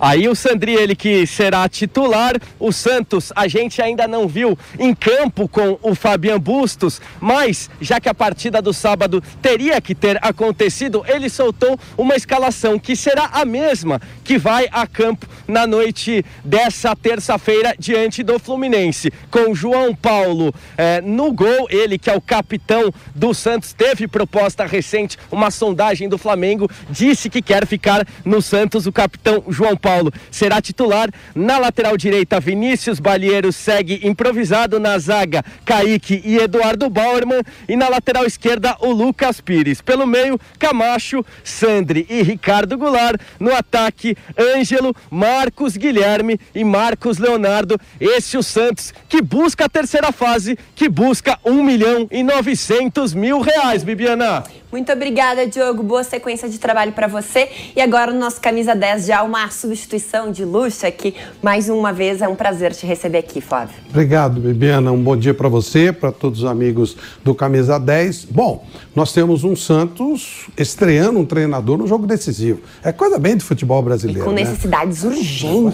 Aí 0.00 0.26
o 0.28 0.34
Sandri, 0.34 0.72
ele 0.72 0.96
que 0.96 1.26
será 1.26 1.68
titular, 1.68 2.32
o 2.58 2.72
Santos 2.72 3.30
a 3.36 3.46
gente 3.46 3.82
ainda 3.82 4.08
não 4.08 4.26
viu 4.26 4.58
em 4.78 4.94
campo 4.94 5.46
com 5.46 5.78
o 5.82 5.94
Fabian 5.94 6.40
Bustos, 6.40 7.02
mas 7.20 7.68
já 7.82 8.00
que 8.00 8.08
a 8.08 8.14
partida 8.14 8.62
do 8.62 8.72
sábado 8.72 9.22
teria 9.42 9.78
que 9.78 9.94
ter 9.94 10.18
acontecido, 10.22 11.04
ele 11.06 11.28
soltou 11.28 11.78
uma 11.98 12.16
escalação 12.16 12.78
que 12.78 12.96
será 12.96 13.26
a 13.26 13.44
mesma 13.44 14.00
que 14.30 14.38
vai 14.38 14.68
a 14.70 14.86
campo 14.86 15.26
na 15.48 15.66
noite 15.66 16.24
dessa 16.44 16.94
terça-feira 16.94 17.74
diante 17.76 18.22
do 18.22 18.38
Fluminense. 18.38 19.12
Com 19.28 19.52
João 19.52 19.92
Paulo 19.92 20.54
é, 20.78 21.00
no 21.00 21.32
gol, 21.32 21.66
ele 21.68 21.98
que 21.98 22.08
é 22.08 22.16
o 22.16 22.20
capitão 22.20 22.94
do 23.12 23.34
Santos, 23.34 23.72
teve 23.72 24.06
proposta 24.06 24.64
recente, 24.64 25.18
uma 25.32 25.50
sondagem 25.50 26.08
do 26.08 26.16
Flamengo, 26.16 26.70
disse 26.88 27.28
que 27.28 27.42
quer 27.42 27.66
ficar 27.66 28.06
no 28.24 28.40
Santos. 28.40 28.86
O 28.86 28.92
capitão 28.92 29.42
João 29.48 29.76
Paulo 29.76 30.12
será 30.30 30.62
titular. 30.62 31.10
Na 31.34 31.58
lateral 31.58 31.96
direita, 31.96 32.38
Vinícius 32.38 33.00
Balieiro 33.00 33.52
segue 33.52 33.98
improvisado 34.04 34.78
na 34.78 34.96
zaga, 34.96 35.44
Kaique 35.64 36.22
e 36.24 36.36
Eduardo 36.38 36.88
Bauerman. 36.88 37.42
E 37.68 37.74
na 37.74 37.88
lateral 37.88 38.24
esquerda, 38.24 38.76
o 38.78 38.92
Lucas 38.92 39.40
Pires. 39.40 39.80
Pelo 39.80 40.06
meio, 40.06 40.38
Camacho, 40.56 41.26
Sandri 41.42 42.06
e 42.08 42.22
Ricardo 42.22 42.78
Goulart. 42.78 43.20
No 43.40 43.52
ataque, 43.52 44.16
Ângelo, 44.38 44.94
Marcos 45.10 45.76
Guilherme 45.76 46.38
e 46.54 46.64
Marcos 46.64 47.18
Leonardo. 47.18 47.78
Esse 48.00 48.36
o 48.36 48.42
Santos 48.42 48.92
que 49.08 49.20
busca 49.20 49.64
a 49.64 49.68
terceira 49.68 50.12
fase, 50.12 50.58
que 50.74 50.88
busca 50.88 51.38
1 51.44 51.62
milhão 51.62 52.08
e 52.10 52.22
900 52.22 53.14
mil 53.14 53.40
reais, 53.40 53.82
Bibiana. 53.82 54.44
Muito 54.72 54.92
obrigada, 54.92 55.48
Diogo. 55.48 55.82
Boa 55.82 56.04
sequência 56.04 56.48
de 56.48 56.56
trabalho 56.56 56.92
para 56.92 57.08
você. 57.08 57.48
E 57.74 57.80
agora, 57.80 58.12
no 58.12 58.20
nosso 58.20 58.40
Camisa 58.40 58.72
10, 58.72 59.06
já 59.06 59.22
uma 59.24 59.50
substituição 59.50 60.30
de 60.30 60.44
luxo 60.44 60.86
aqui. 60.86 61.14
Mais 61.42 61.68
uma 61.68 61.92
vez, 61.92 62.22
é 62.22 62.28
um 62.28 62.36
prazer 62.36 62.72
te 62.72 62.86
receber 62.86 63.18
aqui, 63.18 63.40
Flávio. 63.40 63.74
Obrigado, 63.88 64.40
Bibiana. 64.40 64.92
Um 64.92 65.02
bom 65.02 65.16
dia 65.16 65.34
para 65.34 65.48
você, 65.48 65.92
para 65.92 66.12
todos 66.12 66.44
os 66.44 66.48
amigos 66.48 66.96
do 67.24 67.34
Camisa 67.34 67.80
10. 67.80 68.26
Bom, 68.26 68.64
nós 68.94 69.12
temos 69.12 69.42
um 69.42 69.56
Santos 69.56 70.46
estreando 70.56 71.18
um 71.18 71.26
treinador 71.26 71.76
no 71.76 71.88
jogo 71.88 72.06
decisivo. 72.06 72.60
É 72.84 72.92
coisa 72.92 73.18
bem 73.18 73.36
de 73.36 73.42
futebol 73.42 73.82
brasileiro. 73.82 74.20
E 74.20 74.24
com 74.24 74.30
né? 74.30 74.44
necessidades 74.44 75.02
urgentes. 75.02 75.42
É 75.42 75.48
um 75.48 75.66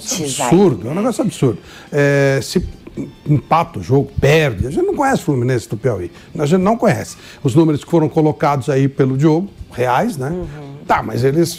absurdo, 0.46 0.88
é 0.88 0.90
um 0.90 0.94
negócio 0.94 1.22
absurdo. 1.22 1.58
É, 1.92 2.40
se 2.42 2.66
empata 3.26 3.78
o 3.78 3.82
jogo, 3.82 4.10
perde. 4.20 4.66
A 4.66 4.70
gente 4.70 4.84
não 4.84 4.94
conhece 4.94 5.22
o 5.22 5.24
Fluminense 5.24 5.68
do 5.68 5.76
Piauí. 5.76 6.10
A 6.38 6.46
gente 6.46 6.60
não 6.60 6.76
conhece. 6.76 7.16
Os 7.42 7.54
números 7.54 7.84
que 7.84 7.90
foram 7.90 8.08
colocados 8.08 8.68
aí 8.68 8.88
pelo 8.88 9.16
Diogo, 9.16 9.48
reais, 9.72 10.16
né? 10.16 10.30
Uhum. 10.30 10.76
Tá, 10.86 11.02
mas 11.02 11.24
eles. 11.24 11.58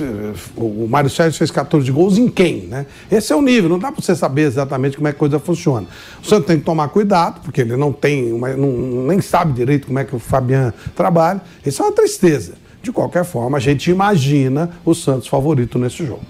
O 0.55 0.87
Mário 0.89 1.09
Sérgio 1.09 1.37
fez 1.37 1.51
14 1.51 1.91
gols 1.91 2.17
em 2.17 2.29
quem, 2.29 2.61
né? 2.61 2.85
Esse 3.11 3.33
é 3.33 3.35
o 3.35 3.41
nível, 3.41 3.69
não 3.69 3.77
dá 3.77 3.91
para 3.91 4.01
você 4.01 4.15
saber 4.15 4.43
exatamente 4.43 4.95
como 4.95 5.07
é 5.07 5.11
que 5.11 5.17
a 5.17 5.19
coisa 5.19 5.37
funciona. 5.37 5.85
O 6.23 6.25
Santos 6.25 6.47
tem 6.47 6.57
que 6.57 6.63
tomar 6.63 6.87
cuidado, 6.87 7.41
porque 7.41 7.61
ele 7.61 7.75
não 7.75 7.91
tem, 7.91 8.31
uma, 8.31 8.49
não, 8.55 8.71
nem 9.05 9.19
sabe 9.19 9.51
direito 9.51 9.87
como 9.87 9.99
é 9.99 10.05
que 10.05 10.15
o 10.15 10.19
Fabian 10.19 10.73
trabalha. 10.95 11.41
Isso 11.65 11.81
é 11.81 11.85
uma 11.85 11.91
tristeza. 11.91 12.53
De 12.81 12.91
qualquer 12.91 13.25
forma, 13.25 13.57
a 13.57 13.59
gente 13.59 13.91
imagina 13.91 14.69
o 14.85 14.95
Santos 14.95 15.27
favorito 15.27 15.77
nesse 15.77 16.05
jogo. 16.05 16.21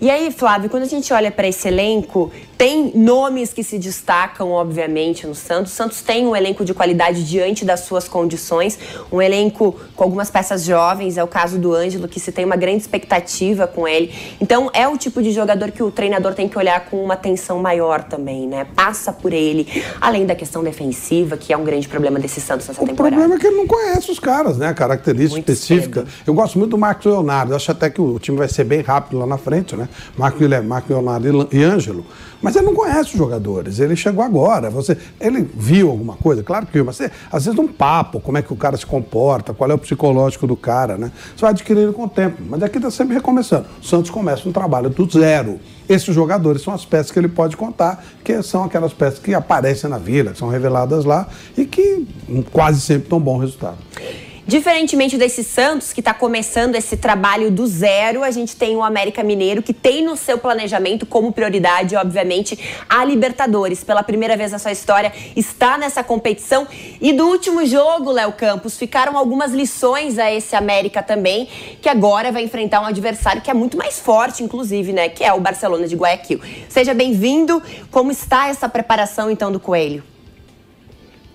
E 0.00 0.10
aí, 0.10 0.30
Flávio, 0.30 0.70
quando 0.70 0.84
a 0.84 0.86
gente 0.86 1.12
olha 1.12 1.30
para 1.30 1.48
esse 1.48 1.66
elenco, 1.66 2.30
tem 2.56 2.92
nomes 2.94 3.52
que 3.52 3.64
se 3.64 3.78
destacam, 3.78 4.50
obviamente, 4.50 5.26
no 5.26 5.34
Santos. 5.34 5.72
O 5.72 5.74
Santos 5.74 6.02
tem 6.02 6.26
um 6.26 6.36
elenco 6.36 6.64
de 6.64 6.72
qualidade 6.72 7.24
diante 7.24 7.64
das 7.64 7.80
suas 7.80 8.08
condições, 8.08 8.78
um 9.10 9.20
elenco 9.20 9.74
com 9.96 10.04
algumas 10.04 10.30
peças 10.30 10.64
jovens, 10.64 11.16
é 11.16 11.24
o 11.24 11.26
caso 11.26 11.58
do 11.58 11.74
Ângelo, 11.74 12.06
que 12.06 12.20
se 12.20 12.30
tem 12.30 12.44
uma 12.44 12.54
grande 12.54 12.78
expectativa 12.78 13.66
com 13.66 13.88
ele. 13.88 14.12
Então, 14.40 14.70
é 14.72 14.86
o 14.86 14.96
tipo 14.96 15.20
de 15.20 15.32
jogador 15.32 15.72
que 15.72 15.82
o 15.82 15.90
treinador 15.90 16.32
tem 16.32 16.48
que 16.48 16.56
olhar 16.56 16.86
com 16.86 17.02
uma 17.02 17.14
atenção 17.14 17.58
maior 17.58 18.04
também, 18.04 18.46
né? 18.46 18.66
Passa 18.76 19.12
por 19.12 19.32
ele, 19.32 19.82
além 20.00 20.26
da 20.26 20.34
questão 20.34 20.62
defensiva, 20.62 21.36
que 21.36 21.52
é 21.52 21.56
um 21.56 21.64
grande 21.64 21.88
problema 21.88 22.20
desse 22.20 22.40
Santos 22.40 22.68
nessa 22.68 22.82
o 22.82 22.86
temporada. 22.86 23.16
O 23.16 23.18
problema 23.18 23.34
é 23.34 23.38
que 23.40 23.46
ele 23.48 23.56
não 23.56 23.66
conhece 23.66 24.12
os 24.12 24.20
caras, 24.20 24.58
né? 24.58 24.68
A 24.68 24.74
característica 24.74 25.32
muito 25.32 25.50
específica. 25.50 26.00
Cedo. 26.00 26.12
Eu 26.24 26.34
gosto 26.34 26.56
muito 26.56 26.70
do 26.70 26.78
Marcos 26.78 27.06
Leonardo, 27.06 27.54
acho 27.54 27.70
até 27.72 27.90
que 27.90 28.00
o 28.00 28.18
time 28.20 28.38
vai 28.38 28.48
ser 28.48 28.64
bem 28.64 28.80
rápido 28.80 29.18
lá 29.18 29.26
na 29.26 29.38
frente, 29.38 29.74
né? 29.76 29.87
Marco 30.16 30.38
Guilherme, 30.38 30.68
Marco 30.68 30.92
Leonardo 30.92 31.48
e 31.52 31.62
Ângelo. 31.62 32.04
Mas 32.40 32.54
ele 32.54 32.66
não 32.66 32.74
conhece 32.74 33.10
os 33.10 33.18
jogadores, 33.18 33.80
ele 33.80 33.96
chegou 33.96 34.22
agora. 34.24 34.70
Você, 34.70 34.96
ele 35.20 35.48
viu 35.54 35.90
alguma 35.90 36.14
coisa? 36.14 36.42
Claro 36.42 36.66
que 36.66 36.72
viu, 36.72 36.84
mas 36.84 36.96
você, 36.96 37.10
às 37.32 37.44
vezes 37.44 37.58
um 37.58 37.66
papo, 37.66 38.20
como 38.20 38.38
é 38.38 38.42
que 38.42 38.52
o 38.52 38.56
cara 38.56 38.76
se 38.76 38.86
comporta, 38.86 39.52
qual 39.52 39.70
é 39.70 39.74
o 39.74 39.78
psicológico 39.78 40.46
do 40.46 40.56
cara, 40.56 40.96
né? 40.96 41.10
Você 41.34 41.40
vai 41.40 41.50
adquirindo 41.50 41.92
com 41.92 42.04
o 42.04 42.08
tempo. 42.08 42.40
Mas 42.48 42.62
aqui 42.62 42.76
está 42.76 42.90
sempre 42.90 43.14
recomeçando. 43.14 43.66
O 43.82 43.84
Santos 43.84 44.10
começa 44.10 44.48
um 44.48 44.52
trabalho 44.52 44.88
do 44.88 45.10
zero. 45.10 45.58
Esses 45.88 46.14
jogadores 46.14 46.62
são 46.62 46.72
as 46.72 46.84
peças 46.84 47.10
que 47.10 47.18
ele 47.18 47.28
pode 47.28 47.56
contar, 47.56 48.04
que 48.22 48.40
são 48.42 48.62
aquelas 48.62 48.92
peças 48.92 49.18
que 49.18 49.34
aparecem 49.34 49.90
na 49.90 49.98
vila, 49.98 50.32
que 50.32 50.38
são 50.38 50.48
reveladas 50.48 51.04
lá 51.04 51.26
e 51.56 51.64
que 51.64 52.06
quase 52.52 52.80
sempre 52.80 53.08
dão 53.08 53.18
bom 53.18 53.38
resultado. 53.38 53.78
Diferentemente 54.48 55.18
desse 55.18 55.44
Santos, 55.44 55.92
que 55.92 56.00
está 56.00 56.14
começando 56.14 56.74
esse 56.74 56.96
trabalho 56.96 57.50
do 57.50 57.66
zero, 57.66 58.24
a 58.24 58.30
gente 58.30 58.56
tem 58.56 58.74
o 58.74 58.82
América 58.82 59.22
Mineiro, 59.22 59.62
que 59.62 59.74
tem 59.74 60.02
no 60.02 60.16
seu 60.16 60.38
planejamento 60.38 61.04
como 61.04 61.30
prioridade, 61.30 61.94
obviamente, 61.94 62.58
a 62.88 63.04
Libertadores. 63.04 63.84
Pela 63.84 64.02
primeira 64.02 64.38
vez 64.38 64.50
na 64.50 64.58
sua 64.58 64.72
história, 64.72 65.12
está 65.36 65.76
nessa 65.76 66.02
competição. 66.02 66.66
E 66.98 67.12
do 67.12 67.26
último 67.26 67.66
jogo, 67.66 68.10
Léo 68.10 68.32
Campos, 68.32 68.78
ficaram 68.78 69.18
algumas 69.18 69.52
lições 69.52 70.18
a 70.18 70.32
esse 70.32 70.56
América 70.56 71.02
também, 71.02 71.46
que 71.82 71.88
agora 71.90 72.32
vai 72.32 72.42
enfrentar 72.42 72.80
um 72.80 72.86
adversário 72.86 73.42
que 73.42 73.50
é 73.50 73.54
muito 73.54 73.76
mais 73.76 74.00
forte, 74.00 74.42
inclusive, 74.42 74.94
né? 74.94 75.10
Que 75.10 75.24
é 75.24 75.32
o 75.34 75.40
Barcelona 75.40 75.86
de 75.86 75.94
Guayaquil. 75.94 76.40
Seja 76.70 76.94
bem-vindo. 76.94 77.62
Como 77.90 78.10
está 78.10 78.48
essa 78.48 78.66
preparação, 78.66 79.30
então, 79.30 79.52
do 79.52 79.60
Coelho? 79.60 80.02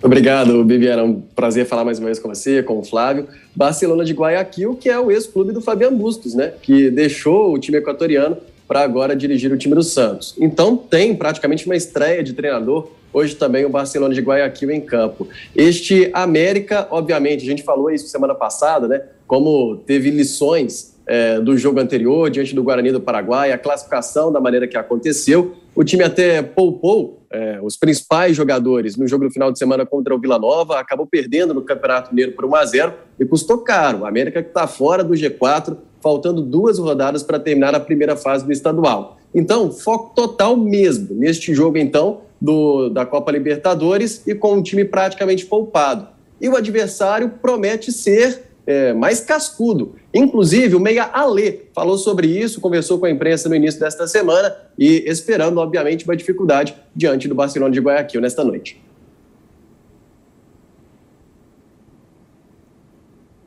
Obrigado, 0.04 0.62
Bibi. 0.62 0.86
Era 0.86 1.02
um 1.02 1.18
prazer 1.18 1.64
falar 1.64 1.82
mais 1.82 1.98
uma 1.98 2.04
vez 2.04 2.18
com 2.18 2.28
você, 2.28 2.62
com 2.62 2.78
o 2.78 2.84
Flávio. 2.84 3.26
Barcelona 3.56 4.04
de 4.04 4.12
Guayaquil, 4.12 4.74
que 4.74 4.90
é 4.90 5.00
o 5.00 5.10
ex-clube 5.10 5.50
do 5.50 5.62
Fabian 5.62 5.94
Bustos, 5.94 6.34
né? 6.34 6.52
Que 6.60 6.90
deixou 6.90 7.54
o 7.54 7.58
time 7.58 7.78
equatoriano 7.78 8.36
para 8.68 8.80
agora 8.80 9.16
dirigir 9.16 9.50
o 9.50 9.56
time 9.56 9.74
do 9.74 9.82
Santos. 9.82 10.34
Então 10.38 10.76
tem 10.76 11.16
praticamente 11.16 11.64
uma 11.64 11.74
estreia 11.74 12.22
de 12.22 12.34
treinador. 12.34 12.90
Hoje 13.14 13.34
também 13.34 13.64
o 13.64 13.70
Barcelona 13.70 14.14
de 14.14 14.20
Guayaquil 14.20 14.72
em 14.72 14.80
campo. 14.82 15.26
Este 15.56 16.10
América, 16.12 16.86
obviamente, 16.90 17.42
a 17.42 17.46
gente 17.46 17.62
falou 17.62 17.90
isso 17.90 18.06
semana 18.08 18.34
passada, 18.34 18.86
né? 18.86 19.00
Como 19.26 19.76
teve 19.86 20.10
lições 20.10 20.93
é, 21.06 21.40
do 21.40 21.56
jogo 21.56 21.80
anterior, 21.80 22.30
diante 22.30 22.54
do 22.54 22.62
Guarani 22.62 22.90
do 22.90 23.00
Paraguai, 23.00 23.52
a 23.52 23.58
classificação 23.58 24.32
da 24.32 24.40
maneira 24.40 24.66
que 24.66 24.76
aconteceu. 24.76 25.54
O 25.74 25.84
time 25.84 26.04
até 26.04 26.42
poupou 26.42 27.26
é, 27.30 27.58
os 27.62 27.76
principais 27.76 28.36
jogadores 28.36 28.96
no 28.96 29.06
jogo 29.06 29.24
do 29.24 29.30
final 29.30 29.50
de 29.50 29.58
semana 29.58 29.84
contra 29.84 30.14
o 30.14 30.18
Vila 30.18 30.38
Nova, 30.38 30.78
acabou 30.78 31.06
perdendo 31.06 31.52
no 31.52 31.62
Campeonato 31.62 32.10
Mineiro 32.10 32.32
por 32.32 32.44
1 32.44 32.54
a 32.54 32.64
0 32.64 32.94
e 33.18 33.24
custou 33.24 33.58
caro. 33.58 34.04
A 34.04 34.08
América 34.08 34.42
que 34.42 34.48
está 34.48 34.66
fora 34.66 35.02
do 35.02 35.14
G4, 35.14 35.76
faltando 36.00 36.40
duas 36.40 36.78
rodadas 36.78 37.22
para 37.22 37.38
terminar 37.38 37.74
a 37.74 37.80
primeira 37.80 38.16
fase 38.16 38.44
do 38.44 38.52
estadual. 38.52 39.18
Então, 39.34 39.70
foco 39.72 40.14
total 40.14 40.56
mesmo 40.56 41.14
neste 41.14 41.52
jogo, 41.52 41.76
então, 41.76 42.20
do, 42.40 42.88
da 42.88 43.04
Copa 43.04 43.32
Libertadores 43.32 44.24
e 44.26 44.34
com 44.34 44.54
um 44.54 44.62
time 44.62 44.84
praticamente 44.84 45.44
poupado. 45.44 46.08
E 46.40 46.48
o 46.48 46.56
adversário 46.56 47.30
promete 47.40 47.90
ser 47.90 48.53
é, 48.66 48.92
mais 48.92 49.20
cascudo. 49.20 49.94
Inclusive, 50.12 50.74
o 50.74 50.80
Meia 50.80 51.10
Ale 51.12 51.62
falou 51.74 51.98
sobre 51.98 52.26
isso, 52.26 52.60
conversou 52.60 52.98
com 52.98 53.06
a 53.06 53.10
imprensa 53.10 53.48
no 53.48 53.54
início 53.54 53.80
desta 53.80 54.06
semana 54.06 54.54
e 54.78 55.04
esperando, 55.06 55.58
obviamente, 55.58 56.04
uma 56.04 56.16
dificuldade 56.16 56.74
diante 56.94 57.28
do 57.28 57.34
Barcelona 57.34 57.72
de 57.72 57.80
Guayaquil 57.80 58.20
nesta 58.20 58.42
noite. 58.44 58.80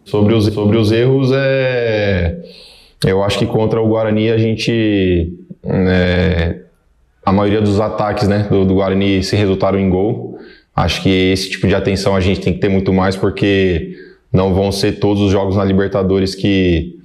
Sobre 0.05 0.33
os, 0.33 0.45
sobre 0.45 0.77
os 0.77 0.91
erros, 0.91 1.31
é, 1.33 2.41
eu 3.05 3.21
acho 3.23 3.39
que 3.39 3.45
contra 3.45 3.81
o 3.81 3.87
Guarani 3.87 4.31
a 4.31 4.37
gente. 4.37 5.33
É, 5.65 6.61
a 7.25 7.31
maioria 7.33 7.59
dos 7.59 7.81
ataques 7.81 8.25
né, 8.25 8.47
do, 8.49 8.63
do 8.63 8.75
Guarani 8.75 9.21
se 9.21 9.35
resultaram 9.35 9.77
em 9.77 9.89
gol. 9.89 10.39
Acho 10.73 11.03
que 11.03 11.09
esse 11.09 11.49
tipo 11.49 11.67
de 11.67 11.75
atenção 11.75 12.15
a 12.15 12.21
gente 12.21 12.39
tem 12.39 12.53
que 12.53 12.59
ter 12.59 12.69
muito 12.69 12.93
mais, 12.93 13.17
porque 13.17 13.97
não 14.37 14.53
vão 14.53 14.71
ser 14.71 14.99
todos 14.99 15.21
os 15.23 15.31
jogos 15.31 15.55
na 15.55 15.65
Libertadores 15.65 16.35
que, 16.35 16.95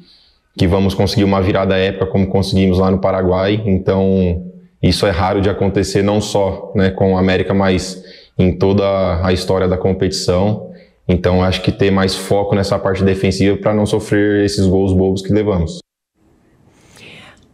que 0.56 0.66
vamos 0.66 0.92
conseguir 0.92 1.24
uma 1.24 1.40
virada 1.40 1.74
épica 1.76 2.04
como 2.04 2.26
conseguimos 2.26 2.78
lá 2.78 2.90
no 2.90 2.98
Paraguai. 2.98 3.62
Então, 3.64 4.44
isso 4.82 5.06
é 5.06 5.10
raro 5.10 5.40
de 5.40 5.48
acontecer 5.48 6.02
não 6.02 6.20
só 6.20 6.70
né, 6.74 6.90
com 6.90 7.16
a 7.16 7.20
América, 7.20 7.54
mas 7.54 8.04
em 8.38 8.56
toda 8.56 9.24
a 9.26 9.32
história 9.32 9.66
da 9.66 9.78
competição. 9.78 10.70
Então, 11.08 11.42
acho 11.42 11.62
que 11.62 11.72
ter 11.72 11.90
mais 11.90 12.14
foco 12.14 12.54
nessa 12.54 12.78
parte 12.78 13.02
defensiva 13.02 13.56
para 13.56 13.72
não 13.72 13.86
sofrer 13.86 14.44
esses 14.44 14.66
gols 14.66 14.92
bobos 14.92 15.22
que 15.22 15.32
levamos. 15.32 15.78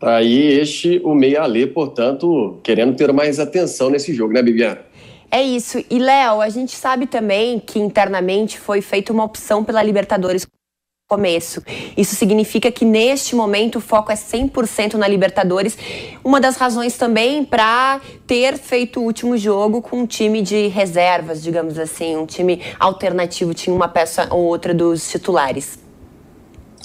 Aí 0.01 0.59
este, 0.59 1.01
o 1.05 1.15
Meia 1.15 1.43
Alê, 1.43 1.67
portanto, 1.67 2.59
querendo 2.65 2.97
ter 2.97 3.13
mais 3.13 3.39
atenção 3.39 3.91
nesse 3.91 4.13
jogo, 4.13 4.33
né, 4.33 4.43
Bibiana? 4.43 4.88
É 5.31 5.43
isso. 5.43 5.85
E, 5.91 5.99
Léo, 5.99 6.41
a 6.41 6.49
gente 6.49 6.75
sabe 6.75 7.07
também 7.07 7.59
que 7.61 7.79
internamente 7.79 8.59
foi 8.59 8.81
feita 8.81 9.13
uma 9.13 9.25
opção 9.25 9.63
pela 9.63 9.83
Libertadores 9.83 10.47
começo. 11.09 11.63
Isso 11.97 12.15
significa 12.15 12.71
que 12.71 12.85
neste 12.85 13.35
momento 13.35 13.77
o 13.77 13.81
foco 13.81 14.13
é 14.13 14.15
100% 14.15 14.95
na 14.95 15.09
Libertadores. 15.09 15.77
Uma 16.23 16.39
das 16.39 16.57
razões 16.57 16.99
também 16.99 17.47
para 17.47 17.99
ter 18.27 18.59
feito 18.59 19.01
o 19.01 19.05
último 19.05 19.35
jogo 19.39 19.81
com 19.81 20.01
um 20.01 20.07
time 20.07 20.43
de 20.43 20.67
reservas, 20.67 21.43
digamos 21.43 21.79
assim, 21.79 22.15
um 22.15 22.27
time 22.27 22.61
alternativo, 22.79 23.55
tinha 23.55 23.75
uma 23.75 23.89
peça 23.89 24.29
ou 24.31 24.45
outra 24.45 24.75
dos 24.75 25.11
titulares. 25.11 25.79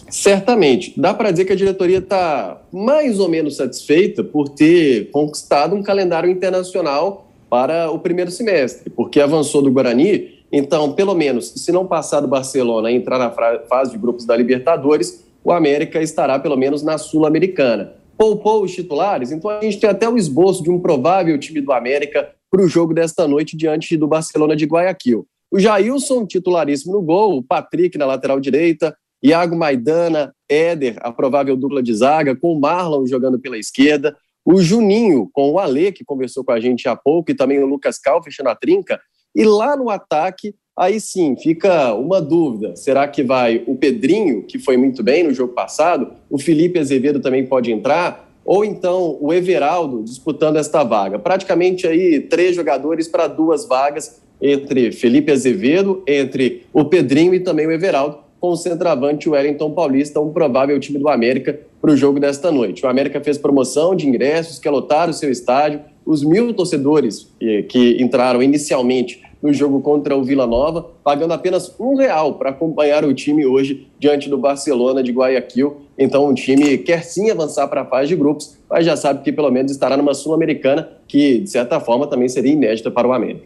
Certamente. 0.09 0.93
Dá 0.95 1.13
para 1.13 1.31
dizer 1.31 1.43
que 1.43 1.51
a 1.51 1.55
diretoria 1.57 1.97
está 1.97 2.61
mais 2.71 3.19
ou 3.19 3.27
menos 3.27 3.57
satisfeita 3.57 4.23
por 4.23 4.47
ter 4.47 5.11
conquistado 5.11 5.75
um 5.75 5.83
calendário 5.83 6.29
internacional 6.29 7.32
para 7.53 7.91
o 7.91 7.99
primeiro 7.99 8.31
semestre, 8.31 8.89
porque 8.89 9.21
avançou 9.21 9.61
do 9.61 9.71
Guarani. 9.71 10.43
Então, 10.51 10.91
pelo 10.93 11.13
menos, 11.13 11.49
se 11.49 11.71
não 11.71 11.85
passar 11.85 12.19
do 12.19 12.27
Barcelona 12.27 12.89
e 12.89 12.95
entrar 12.95 13.19
na 13.19 13.29
fase 13.69 13.91
de 13.91 13.97
grupos 13.99 14.25
da 14.25 14.35
Libertadores, 14.35 15.23
o 15.43 15.51
América 15.51 16.01
estará 16.01 16.39
pelo 16.39 16.57
menos 16.57 16.81
na 16.81 16.97
Sul-Americana. 16.97 17.93
Poupou 18.17 18.63
os 18.63 18.71
titulares, 18.73 19.31
então 19.31 19.51
a 19.51 19.61
gente 19.61 19.79
tem 19.79 19.87
até 19.87 20.09
o 20.09 20.17
esboço 20.17 20.63
de 20.63 20.71
um 20.71 20.79
provável 20.79 21.37
time 21.37 21.61
do 21.61 21.71
América 21.71 22.27
para 22.49 22.63
o 22.63 22.67
jogo 22.67 22.91
desta 22.91 23.27
noite 23.27 23.55
diante 23.55 23.95
do 23.95 24.07
Barcelona 24.07 24.55
de 24.55 24.65
Guayaquil. 24.65 25.27
O 25.51 25.59
Jailson, 25.59 26.25
titularíssimo 26.25 26.93
no 26.93 27.03
gol, 27.03 27.37
o 27.37 27.43
Patrick 27.43 27.99
na 27.99 28.07
lateral 28.07 28.39
direita, 28.39 28.97
Iago 29.23 29.55
Maidana, 29.55 30.33
Éder, 30.49 30.97
a 31.01 31.11
provável 31.11 31.55
dupla 31.55 31.83
de 31.83 31.93
zaga, 31.93 32.35
com 32.35 32.51
o 32.51 32.59
Marlon 32.59 33.05
jogando 33.05 33.39
pela 33.39 33.59
esquerda, 33.59 34.17
o 34.45 34.61
Juninho 34.61 35.29
com 35.31 35.51
o 35.51 35.59
Ale, 35.59 35.91
que 35.91 36.03
conversou 36.03 36.43
com 36.43 36.51
a 36.51 36.59
gente 36.59 36.87
há 36.87 36.95
pouco, 36.95 37.31
e 37.31 37.35
também 37.35 37.59
o 37.59 37.65
Lucas 37.65 37.97
Cal 37.97 38.21
fechando 38.23 38.49
a 38.49 38.55
trinca. 38.55 38.99
E 39.35 39.43
lá 39.43 39.75
no 39.75 39.89
ataque, 39.89 40.53
aí 40.77 40.99
sim, 40.99 41.35
fica 41.35 41.93
uma 41.93 42.21
dúvida. 42.21 42.75
Será 42.75 43.07
que 43.07 43.23
vai 43.23 43.63
o 43.65 43.75
Pedrinho, 43.75 44.43
que 44.43 44.59
foi 44.59 44.77
muito 44.77 45.01
bem 45.01 45.23
no 45.23 45.33
jogo 45.33 45.53
passado? 45.53 46.13
O 46.29 46.37
Felipe 46.37 46.79
Azevedo 46.79 47.19
também 47.19 47.45
pode 47.45 47.71
entrar? 47.71 48.29
Ou 48.45 48.65
então 48.65 49.17
o 49.21 49.33
Everaldo 49.33 50.03
disputando 50.03 50.57
esta 50.57 50.83
vaga? 50.83 51.17
Praticamente 51.17 51.87
aí 51.87 52.19
três 52.19 52.55
jogadores 52.55 53.07
para 53.07 53.27
duas 53.27 53.65
vagas 53.65 54.21
entre 54.41 54.91
Felipe 54.91 55.31
Azevedo, 55.31 56.03
entre 56.05 56.65
o 56.73 56.83
Pedrinho 56.83 57.33
e 57.33 57.39
também 57.39 57.65
o 57.65 57.71
Everaldo 57.71 58.17
com 58.41 58.49
o 58.49 58.57
centroavante 58.57 59.29
Wellington 59.29 59.71
Paulista, 59.71 60.19
um 60.19 60.33
provável 60.33 60.77
time 60.77 60.99
do 60.99 61.07
América 61.07 61.57
para 61.83 61.91
o 61.91 61.97
jogo 61.97 62.17
desta 62.17 62.49
noite. 62.49 62.85
O 62.85 62.87
América 62.87 63.19
fez 63.19 63.37
promoção 63.37 63.93
de 63.93 64.07
ingressos 64.07 64.57
que 64.57 64.69
lotaram 64.69 65.11
o 65.11 65.13
seu 65.13 65.29
estádio. 65.29 65.81
Os 66.05 66.23
mil 66.23 66.53
torcedores 66.53 67.29
que 67.67 68.01
entraram 68.01 68.41
inicialmente 68.41 69.21
no 69.41 69.51
jogo 69.51 69.81
contra 69.81 70.15
o 70.15 70.23
Vila 70.23 70.47
Nova, 70.47 70.91
pagando 71.03 71.33
apenas 71.33 71.75
um 71.77 71.95
real 71.95 72.35
para 72.35 72.51
acompanhar 72.51 73.03
o 73.03 73.13
time 73.13 73.45
hoje 73.45 73.85
diante 73.99 74.29
do 74.29 74.37
Barcelona 74.37 75.03
de 75.03 75.11
Guayaquil. 75.11 75.81
Então, 75.97 76.25
o 76.29 76.33
time 76.33 76.77
quer 76.77 77.03
sim 77.03 77.29
avançar 77.29 77.67
para 77.67 77.81
a 77.81 77.85
fase 77.85 78.07
de 78.07 78.15
grupos, 78.15 78.57
mas 78.69 78.85
já 78.85 78.95
sabe 78.95 79.21
que 79.21 79.33
pelo 79.33 79.51
menos 79.51 79.69
estará 79.69 79.97
numa 79.97 80.13
Sul-Americana, 80.13 80.89
que 81.05 81.39
de 81.39 81.49
certa 81.49 81.81
forma 81.81 82.07
também 82.07 82.29
seria 82.29 82.53
inédita 82.53 82.89
para 82.89 83.05
o 83.05 83.11
América. 83.11 83.43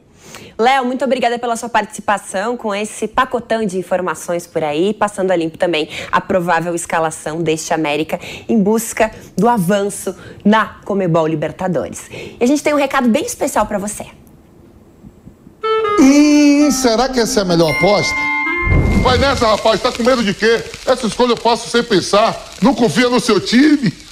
Léo, 0.58 0.86
muito 0.86 1.04
obrigada 1.06 1.38
pela 1.38 1.56
sua 1.56 1.70
participação 1.70 2.58
com 2.58 2.74
esse 2.74 3.08
pacotão 3.08 3.66
de 3.66 3.78
informações 3.78 4.48
por 4.48 4.64
aí, 4.64 4.94
passando 4.94 5.32
a 5.32 5.36
limpo 5.36 5.58
também 5.58 5.90
a 6.12 6.20
provável 6.20 6.74
escalação 6.74 7.42
deste 7.42 7.74
América 7.74 8.20
em 8.48 8.62
busca 8.62 9.12
do 9.36 9.48
avanço 9.48 10.16
na 10.44 10.78
Comebol 10.86 11.28
Libertadores. 11.28 12.10
E 12.12 12.38
a 12.44 12.46
gente 12.46 12.64
tem 12.64 12.74
um 12.74 12.78
recado 12.78 13.10
bem 13.10 13.26
especial 13.26 13.66
para 13.66 13.78
você. 13.78 14.06
Hum, 16.00 16.70
será 16.72 17.10
que 17.10 17.20
essa 17.20 17.40
é 17.40 17.44
a 17.44 17.46
melhor 17.46 17.72
aposta? 17.72 18.16
Vai 19.02 19.18
nessa, 19.18 19.48
rapaz, 19.48 19.82
tá 19.82 19.92
com 19.92 20.04
medo 20.04 20.24
de 20.24 20.34
quê? 20.34 20.64
Essa 20.86 21.08
escolha 21.08 21.32
eu 21.32 21.38
faço 21.38 21.70
sem 21.70 21.84
pensar. 21.84 22.54
Não 22.62 22.74
confia 22.74 23.10
no 23.10 23.20
seu 23.20 23.40
time? 23.40 24.07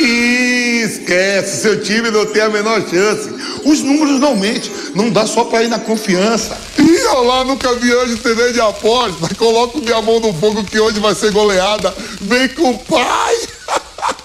Esquece, 0.00 1.62
seu 1.62 1.82
time 1.82 2.10
não 2.10 2.26
tem 2.26 2.42
a 2.42 2.48
menor 2.48 2.80
chance. 2.88 3.30
Os 3.64 3.82
números 3.82 4.20
não 4.20 4.36
mentem, 4.36 4.70
não 4.94 5.10
dá 5.10 5.26
só 5.26 5.44
pra 5.44 5.62
ir 5.62 5.68
na 5.68 5.78
confiança. 5.78 6.56
Ih, 6.78 7.02
lá 7.26 7.44
nunca 7.44 7.74
vi 7.74 7.92
hoje 7.92 8.16
TV 8.16 8.52
de 8.52 8.60
aposta. 8.60 9.34
Coloco 9.34 9.78
minha 9.80 10.00
mão 10.00 10.20
no 10.20 10.32
fogo 10.32 10.64
que 10.64 10.78
hoje 10.78 11.00
vai 11.00 11.14
ser 11.14 11.32
goleada. 11.32 11.94
Vem 12.20 12.48
com 12.48 12.70
o 12.70 12.78
pai. 12.78 13.36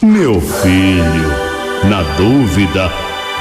Meu 0.02 0.42
filho, 0.42 1.90
na 1.90 2.04
dúvida, 2.18 2.92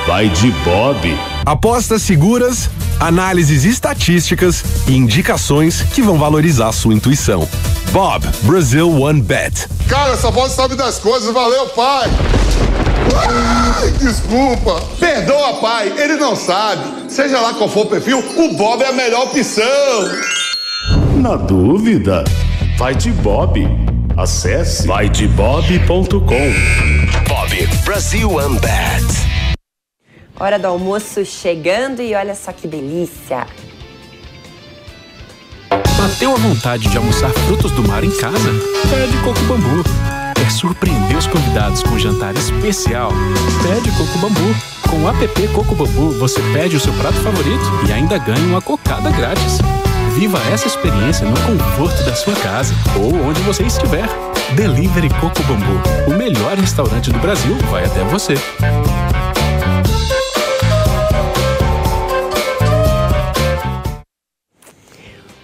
vai 0.06 0.28
de 0.28 0.50
Bob. 0.64 1.31
Apostas 1.44 2.02
seguras, 2.02 2.70
análises 3.00 3.64
estatísticas 3.64 4.64
e 4.86 4.96
indicações 4.96 5.82
que 5.82 6.00
vão 6.00 6.16
valorizar 6.18 6.70
sua 6.72 6.94
intuição. 6.94 7.48
Bob, 7.90 8.26
Brazil 8.42 9.00
One 9.00 9.20
Bet. 9.20 9.66
Cara, 9.88 10.12
essa 10.12 10.30
voz 10.30 10.52
sabe 10.52 10.76
das 10.76 10.98
coisas, 10.98 11.32
valeu, 11.34 11.66
pai. 11.70 12.08
Ai, 13.26 13.90
desculpa. 13.98 14.80
Perdoa, 15.00 15.54
pai, 15.54 15.92
ele 15.98 16.14
não 16.14 16.36
sabe. 16.36 17.10
Seja 17.10 17.40
lá 17.40 17.54
qual 17.54 17.68
for 17.68 17.86
o 17.86 17.88
perfil, 17.88 18.18
o 18.18 18.56
Bob 18.56 18.82
é 18.82 18.88
a 18.88 18.92
melhor 18.92 19.24
opção. 19.24 19.62
Na 21.16 21.36
dúvida, 21.36 22.22
vai 22.78 22.94
de 22.94 23.10
Bob. 23.10 23.68
Acesse 24.16 24.86
vaidebob.com. 24.86 26.52
Bob 27.28 27.66
Brasil 27.84 28.30
Bet. 28.60 29.41
Hora 30.42 30.58
do 30.58 30.66
almoço 30.66 31.24
chegando 31.24 32.02
e 32.02 32.16
olha 32.16 32.34
só 32.34 32.50
que 32.50 32.66
delícia. 32.66 33.46
Bateu 35.70 36.34
a 36.34 36.36
vontade 36.36 36.88
de 36.88 36.96
almoçar 36.96 37.30
frutos 37.30 37.70
do 37.70 37.86
mar 37.86 38.02
em 38.02 38.10
casa? 38.10 38.50
Pede 38.90 39.16
Coco 39.18 39.40
Bambu. 39.42 39.84
Quer 40.34 40.50
surpreender 40.50 41.16
os 41.16 41.28
convidados 41.28 41.84
com 41.84 41.90
um 41.90 41.98
jantar 42.00 42.34
especial? 42.34 43.12
Pede 43.62 43.88
Coco 43.96 44.18
Bambu. 44.18 44.52
Com 44.90 45.04
o 45.04 45.08
app 45.08 45.48
Coco 45.54 45.76
Bambu, 45.76 46.10
você 46.18 46.40
pede 46.52 46.74
o 46.74 46.80
seu 46.80 46.92
prato 46.94 47.20
favorito 47.20 47.62
e 47.88 47.92
ainda 47.92 48.18
ganha 48.18 48.44
uma 48.44 48.60
cocada 48.60 49.12
grátis. 49.12 49.58
Viva 50.16 50.40
essa 50.52 50.66
experiência 50.66 51.24
no 51.24 51.38
conforto 51.42 52.02
da 52.02 52.16
sua 52.16 52.34
casa 52.34 52.74
ou 52.96 53.14
onde 53.28 53.40
você 53.42 53.62
estiver. 53.62 54.08
Delivery 54.56 55.08
Coco 55.20 55.40
Bambu. 55.44 56.10
O 56.12 56.18
melhor 56.18 56.56
restaurante 56.56 57.12
do 57.12 57.18
Brasil 57.20 57.56
vai 57.70 57.84
até 57.84 58.02
você. 58.02 58.34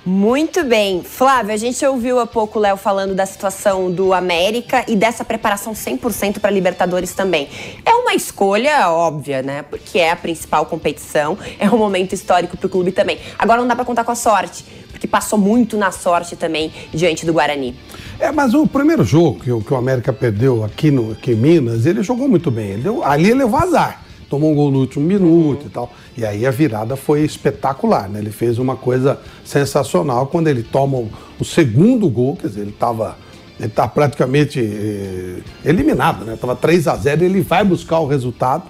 Muito 0.09 0.65
bem. 0.65 1.03
Flávio, 1.03 1.53
a 1.53 1.57
gente 1.59 1.85
ouviu 1.85 2.19
há 2.19 2.27
pouco 2.27 2.59
o 2.59 2.63
Léo 2.63 2.79
falando 2.79 3.15
da 3.15 3.27
situação 3.27 3.91
do 3.91 4.15
América 4.15 4.83
e 4.89 4.97
dessa 4.97 5.23
preparação 5.23 5.75
100% 5.75 6.39
para 6.39 6.51
Libertadores 6.51 7.13
também. 7.13 7.47
É 7.85 7.93
uma 7.93 8.15
escolha 8.15 8.89
óbvia, 8.89 9.43
né? 9.43 9.61
Porque 9.61 9.99
é 9.99 10.11
a 10.11 10.17
principal 10.17 10.65
competição, 10.65 11.37
é 11.59 11.69
um 11.69 11.77
momento 11.77 12.15
histórico 12.15 12.57
para 12.57 12.67
o 12.67 12.71
clube 12.71 12.91
também. 12.91 13.19
Agora 13.39 13.61
não 13.61 13.69
dá 13.69 13.77
para 13.77 13.85
contar 13.85 14.03
com 14.03 14.11
a 14.11 14.15
sorte, 14.15 14.65
porque 14.91 15.07
passou 15.07 15.39
muito 15.39 15.77
na 15.77 15.93
sorte 15.93 16.37
também 16.37 16.73
diante 16.91 17.27
do 17.27 17.35
Guarani. 17.35 17.77
É, 18.19 18.33
mas 18.33 18.55
o 18.55 18.67
primeiro 18.67 19.05
jogo 19.05 19.41
que 19.41 19.53
o, 19.53 19.61
que 19.61 19.75
o 19.75 19.77
América 19.77 20.11
perdeu 20.11 20.65
aqui, 20.65 20.91
no, 20.91 21.13
aqui 21.13 21.33
em 21.33 21.37
Minas, 21.37 21.85
ele 21.85 22.03
jogou 22.03 22.27
muito 22.27 22.51
bem. 22.51 22.71
Ele 22.71 22.83
deu, 22.83 23.05
ali 23.05 23.27
ele 23.27 23.41
levou 23.41 23.61
azar 23.61 24.08
tomou 24.29 24.53
um 24.53 24.55
gol 24.55 24.71
no 24.71 24.79
último 24.81 25.05
minuto 25.05 25.67
e 25.67 25.71
tal. 25.71 25.93
E 26.17 26.25
aí 26.25 26.47
a 26.47 26.51
virada 26.51 26.97
foi 26.97 27.23
espetacular, 27.23 28.09
né? 28.09 28.19
Ele 28.19 28.31
fez 28.31 28.59
uma 28.59 28.77
coisa 28.77 29.19
sensacional 29.45 30.27
quando 30.27 30.49
ele 30.49 30.63
toma 30.63 31.09
o, 31.39 31.45
segundo 31.45 32.09
gol, 32.09 32.37
quer 32.37 32.49
dizer, 32.49 32.61
ele 32.61 32.71
estava 32.71 33.17
ele 33.59 33.71
tá 33.71 33.89
praticamente 33.89 34.61
eh, 34.61 35.41
eliminado, 35.65 36.25
né? 36.25 36.39
Tava 36.41 36.55
3 36.55 36.87
a 36.87 36.95
0 36.95 37.25
ele 37.25 37.41
vai 37.41 37.65
buscar 37.65 37.99
o 37.99 38.07
resultado, 38.07 38.63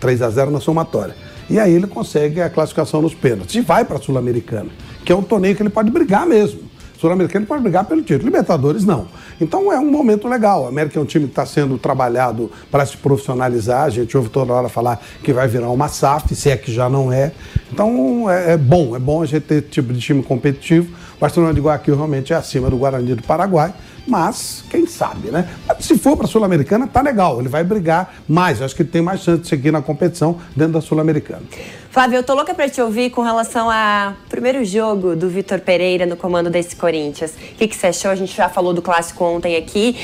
3 0.00 0.22
a 0.22 0.30
0 0.30 0.50
na 0.50 0.58
somatória. 0.58 1.14
E 1.48 1.58
aí 1.58 1.72
ele 1.72 1.86
consegue 1.86 2.40
a 2.40 2.50
classificação 2.50 3.00
nos 3.00 3.14
pênaltis 3.14 3.54
e 3.54 3.60
vai 3.60 3.84
para 3.84 3.96
a 3.96 4.00
Sul-Americana, 4.00 4.70
que 5.04 5.12
é 5.12 5.14
um 5.14 5.22
torneio 5.22 5.54
que 5.54 5.62
ele 5.62 5.70
pode 5.70 5.90
brigar 5.90 6.26
mesmo. 6.26 6.62
Sul-Americano 6.98 7.46
pode 7.46 7.62
brigar 7.62 7.84
pelo 7.84 8.02
título, 8.02 8.24
Libertadores 8.24 8.84
não. 8.84 9.06
Então 9.40 9.72
é 9.72 9.78
um 9.78 9.90
momento 9.90 10.28
legal. 10.28 10.66
A 10.66 10.68
América 10.68 10.98
é 10.98 11.02
um 11.02 11.04
time 11.04 11.26
que 11.26 11.32
está 11.32 11.44
sendo 11.44 11.76
trabalhado 11.78 12.50
para 12.70 12.86
se 12.86 12.96
profissionalizar. 12.96 13.84
A 13.84 13.90
gente 13.90 14.16
ouve 14.16 14.28
toda 14.28 14.52
hora 14.52 14.68
falar 14.68 15.00
que 15.22 15.32
vai 15.32 15.48
virar 15.48 15.70
uma 15.70 15.88
SAF, 15.88 16.34
se 16.34 16.50
é 16.50 16.56
que 16.56 16.72
já 16.72 16.88
não 16.88 17.12
é. 17.12 17.32
Então 17.72 18.30
é, 18.30 18.52
é 18.52 18.56
bom, 18.56 18.94
é 18.94 18.98
bom 18.98 19.22
a 19.22 19.26
gente 19.26 19.42
ter 19.42 19.56
esse 19.56 19.68
tipo 19.68 19.92
de 19.92 20.00
time 20.00 20.22
competitivo. 20.22 20.94
O 21.16 21.20
Barcelona 21.20 21.52
de 21.52 21.60
Guayaquil 21.60 21.96
realmente 21.96 22.32
é 22.32 22.36
acima 22.36 22.70
do 22.70 22.76
Guarani 22.76 23.14
do 23.14 23.22
Paraguai 23.22 23.74
mas 24.06 24.64
quem 24.70 24.86
sabe, 24.86 25.30
né? 25.30 25.48
Se 25.80 25.96
for 25.96 26.16
para 26.16 26.26
a 26.26 26.28
Sul-Americana, 26.28 26.86
tá 26.86 27.00
legal, 27.00 27.40
ele 27.40 27.48
vai 27.48 27.64
brigar 27.64 28.14
mais. 28.28 28.60
Acho 28.60 28.74
que 28.76 28.82
ele 28.82 28.90
tem 28.90 29.02
mais 29.02 29.20
chance 29.20 29.42
de 29.42 29.48
seguir 29.48 29.70
na 29.70 29.80
competição 29.80 30.38
dentro 30.54 30.74
da 30.74 30.80
Sul-Americana. 30.80 31.42
Flávio, 31.94 32.16
eu 32.16 32.24
tô 32.24 32.34
louca 32.34 32.52
para 32.52 32.68
te 32.68 32.82
ouvir 32.82 33.10
com 33.10 33.22
relação 33.22 33.70
ao 33.70 34.14
primeiro 34.28 34.64
jogo 34.64 35.14
do 35.14 35.28
Vitor 35.28 35.60
Pereira 35.60 36.04
no 36.04 36.16
comando 36.16 36.50
desse 36.50 36.74
Corinthians. 36.74 37.30
O 37.30 37.54
que, 37.54 37.68
que 37.68 37.76
você 37.76 37.86
achou? 37.86 38.10
A 38.10 38.16
gente 38.16 38.34
já 38.36 38.48
falou 38.48 38.74
do 38.74 38.82
clássico 38.82 39.22
ontem 39.22 39.54
aqui. 39.54 39.96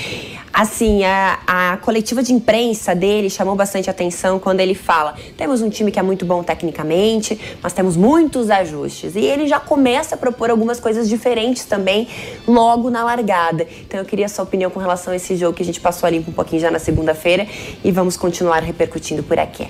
Assim, 0.53 1.03
a, 1.03 1.41
a 1.49 1.77
coletiva 1.79 2.23
de 2.23 2.33
imprensa 2.33 2.95
dele 2.95 3.29
chamou 3.29 3.57
bastante 3.57 3.91
atenção 3.91 4.39
quando 4.39 4.61
ele 4.61 4.77
fala: 4.77 5.17
temos 5.37 5.63
um 5.63 5.69
time 5.69 5.91
que 5.91 5.99
é 5.99 6.03
muito 6.03 6.25
bom 6.25 6.45
tecnicamente, 6.45 7.59
mas 7.61 7.73
temos 7.73 7.97
muitos 7.97 8.51
ajustes. 8.51 9.17
E 9.17 9.25
ele 9.25 9.49
já 9.49 9.59
começa 9.59 10.15
a 10.15 10.19
propor 10.19 10.49
algumas 10.49 10.79
coisas 10.79 11.09
diferentes 11.09 11.65
também 11.65 12.07
logo 12.47 12.89
na 12.89 13.03
largada. 13.03 13.67
Então 13.81 13.99
eu 13.99 14.07
queria 14.07 14.27
a 14.27 14.29
sua 14.29 14.45
opinião 14.45 14.71
com 14.71 14.79
relação 14.79 15.13
a 15.13 15.17
esse 15.17 15.35
jogo 15.35 15.57
que 15.57 15.63
a 15.65 15.67
gente 15.67 15.81
passou 15.81 16.07
ali 16.07 16.21
um 16.21 16.33
pouquinho 16.33 16.63
já 16.63 16.71
na 16.71 16.79
segunda-feira 16.79 17.49
e 17.83 17.91
vamos 17.91 18.17
continuar 18.17 18.63
repercutindo 18.63 19.25
por 19.25 19.41
aqui. 19.41 19.67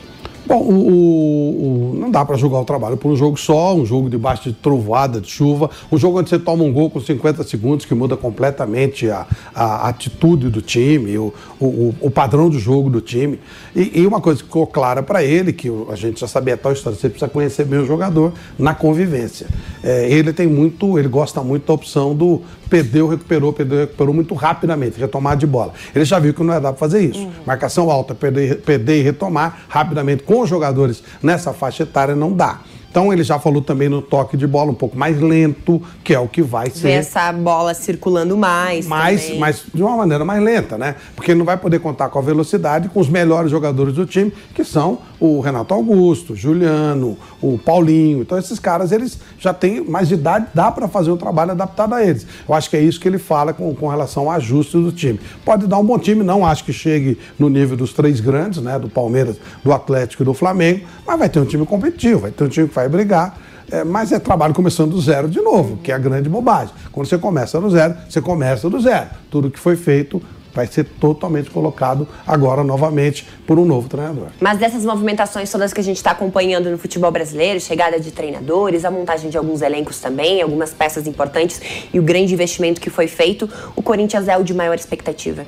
Bom, 0.51 0.63
o, 0.63 0.73
o, 0.73 1.93
o, 1.93 1.95
não 1.95 2.11
dá 2.11 2.25
para 2.25 2.37
julgar 2.37 2.59
o 2.59 2.65
trabalho 2.65 2.97
por 2.97 3.09
um 3.09 3.15
jogo 3.15 3.39
só, 3.39 3.73
um 3.73 3.87
jogo 3.87 4.11
debaixo 4.11 4.51
de 4.51 4.53
trovada, 4.53 5.21
de 5.21 5.31
chuva, 5.31 5.71
um 5.93 5.97
jogo 5.97 6.19
onde 6.19 6.29
você 6.29 6.41
toma 6.41 6.65
um 6.65 6.73
gol 6.73 6.91
com 6.91 7.01
50 7.01 7.45
segundos 7.45 7.87
que 7.87 7.95
muda 7.95 8.17
completamente 8.17 9.09
a, 9.09 9.29
a 9.55 9.89
atitude 9.89 10.51
do 10.51 10.61
time, 10.61 11.17
o, 11.17 11.33
o, 11.61 11.95
o 12.01 12.11
padrão 12.11 12.51
de 12.51 12.59
jogo 12.59 12.91
do 12.91 13.01
time. 13.01 13.39
E, 13.77 14.01
e 14.01 14.07
uma 14.09 14.21
coisa 14.21 14.41
que 14.41 14.47
ficou 14.47 14.67
clara 14.67 15.05
para 15.05 15.23
ele, 15.23 15.53
que 15.53 15.71
a 15.89 15.95
gente 15.95 16.19
já 16.19 16.27
sabia 16.27 16.57
tal 16.57 16.73
história, 16.73 16.99
você 16.99 17.09
precisa 17.09 17.31
conhecer 17.31 17.65
bem 17.65 17.79
o 17.79 17.87
jogador 17.87 18.33
na 18.59 18.75
convivência. 18.75 19.47
É, 19.85 20.11
ele 20.11 20.33
tem 20.33 20.49
muito, 20.49 20.99
ele 20.99 21.07
gosta 21.07 21.45
muito 21.45 21.65
da 21.65 21.75
opção 21.75 22.13
do 22.13 22.43
perdeu, 22.69 23.09
recuperou, 23.09 23.53
perdeu, 23.53 23.81
recuperou 23.81 24.15
muito 24.15 24.35
rapidamente, 24.35 24.99
retomar 24.99 25.37
de 25.37 25.47
bola. 25.47 25.73
Ele 25.95 26.05
já 26.05 26.19
viu 26.19 26.35
que 26.35 26.43
não 26.43 26.55
ia 26.55 26.61
dar 26.61 26.73
para 26.73 26.79
fazer 26.79 27.01
isso. 27.01 27.21
Uhum. 27.21 27.31
Marcação 27.47 27.91
alta, 27.91 28.15
perder, 28.15 28.61
perder 28.63 29.01
e 29.01 29.03
retomar 29.03 29.63
rapidamente 29.69 30.23
com 30.23 30.40
os 30.41 30.49
jogadores 30.49 31.03
nessa 31.23 31.53
faixa 31.53 31.83
etária 31.83 32.15
não 32.15 32.33
dá. 32.33 32.61
Então 32.91 33.13
ele 33.13 33.23
já 33.23 33.39
falou 33.39 33.63
também 33.63 33.89
no 33.89 34.03
toque 34.03 34.37
de 34.37 34.47
bola 34.47 34.73
um 34.73 34.75
pouco 34.75 34.99
mais 34.99 35.21
lento, 35.21 35.81
que 36.03 36.13
é 36.13 36.19
o 36.19 36.27
que 36.27 36.43
vai 36.43 36.69
ser. 36.71 36.89
Ver 36.89 36.93
essa 36.95 37.33
bola 37.33 37.73
circulando 37.73 38.37
mais. 38.37 38.87
Mais, 38.87 39.23
também. 39.23 39.39
mas 39.39 39.63
de 39.73 39.81
uma 39.81 39.97
maneira 39.97 40.25
mais 40.25 40.43
lenta, 40.43 40.77
né? 40.77 40.97
Porque 41.15 41.31
ele 41.31 41.39
não 41.39 41.47
vai 41.47 41.57
poder 41.57 41.79
contar 41.79 42.09
com 42.09 42.19
a 42.19 42.23
velocidade 42.23 42.89
com 42.89 42.99
os 42.99 43.09
melhores 43.09 43.51
jogadores 43.51 43.95
do 43.95 44.05
time, 44.05 44.33
que 44.55 44.65
são 44.65 44.99
o 45.21 45.39
Renato 45.41 45.75
Augusto, 45.75 46.35
Juliano, 46.35 47.17
o 47.43 47.59
Paulinho. 47.59 48.23
Então 48.23 48.39
esses 48.39 48.59
caras, 48.59 48.91
eles 48.91 49.19
já 49.39 49.53
têm 49.53 49.85
mais 49.85 50.11
idade, 50.11 50.47
dá 50.55 50.73
para 50.73 50.89
fazer 50.89 51.11
um 51.11 51.17
trabalho 51.17 51.51
adaptado 51.51 51.95
a 51.95 52.03
eles. 52.03 52.27
Eu 52.49 52.55
acho 52.55 52.71
que 52.71 52.77
é 52.77 52.81
isso 52.81 52.99
que 52.99 53.07
ele 53.07 53.19
fala 53.19 53.53
com, 53.53 53.75
com 53.75 53.87
relação 53.87 54.25
ao 54.25 54.31
ajuste 54.33 54.79
do 54.79 54.91
time. 54.91 55.21
Pode 55.45 55.67
dar 55.67 55.79
um 55.79 55.85
bom 55.85 55.99
time, 55.99 56.25
não 56.25 56.47
acho 56.47 56.65
que 56.65 56.73
chegue 56.73 57.19
no 57.39 57.51
nível 57.51 57.77
dos 57.77 57.93
três 57.93 58.19
grandes, 58.19 58.63
né? 58.63 58.79
Do 58.79 58.89
Palmeiras, 58.89 59.37
do 59.63 59.73
Atlético 59.73 60.23
e 60.23 60.27
do 60.27 60.33
Flamengo, 60.33 60.87
mas 61.07 61.19
vai 61.19 61.29
ter 61.29 61.39
um 61.39 61.45
time 61.45 61.67
competitivo, 61.67 62.21
vai 62.21 62.31
ter 62.31 62.45
um 62.45 62.49
time 62.49 62.67
que 62.67 62.75
vai 62.75 62.89
brigar. 62.89 63.39
É, 63.73 63.85
mas 63.85 64.11
é 64.11 64.19
trabalho 64.19 64.53
começando 64.53 64.91
do 64.91 65.01
zero 65.01 65.29
de 65.29 65.41
novo, 65.41 65.77
que 65.77 65.93
é 65.93 65.95
a 65.95 65.99
grande 65.99 66.29
bobagem. 66.29 66.75
Quando 66.91 67.07
você 67.07 67.17
começa 67.17 67.61
do 67.61 67.71
zero, 67.71 67.95
você 68.09 68.21
começa 68.21 68.69
do 68.69 68.81
zero. 68.81 69.11
Tudo 69.31 69.49
que 69.49 69.61
foi 69.61 69.77
feito 69.77 70.21
vai 70.55 70.67
ser 70.67 70.85
totalmente 70.85 71.51
colocado 71.51 72.07
agora 72.27 72.63
novamente 72.65 73.27
por 73.47 73.59
um 73.59 73.65
novo 73.65 73.89
treinador. 73.89 74.29
Mas 74.41 74.59
dessas 74.59 74.85
movimentações 74.85 75.51
todas 75.51 75.73
que 75.73 75.81
a 75.81 75.85
gente 75.85 75.97
está 75.97 76.13
acompanhando 76.13 76.71
no 76.71 76.79
futebol 76.79 77.11
brasileiro, 77.11 77.61
chegada 77.61 77.99
de 78.01 78.11
treinadores, 78.11 78.85
a 78.85 78.91
montagem 78.91 79.31
de 79.31 79.37
alguns 79.37 79.63
elencos 79.63 80.01
também, 80.01 80.41
algumas 80.41 80.73
peças 80.73 81.07
importantes 81.07 81.61
e 81.93 81.99
o 81.99 82.03
grande 82.03 82.35
investimento 82.35 82.81
que 82.81 82.91
foi 82.91 83.07
feito, 83.07 83.49
o 83.77 83.83
Corinthians 83.83 84.29
é 84.29 84.37
o 84.37 84.45
de 84.45 84.55
maior 84.55 84.75
expectativa? 84.75 85.45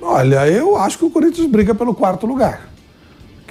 Olha, 0.00 0.48
eu 0.48 0.76
acho 0.76 0.98
que 0.98 1.04
o 1.04 1.10
Corinthians 1.10 1.46
briga 1.46 1.74
pelo 1.74 1.94
quarto 1.94 2.26
lugar 2.26 2.71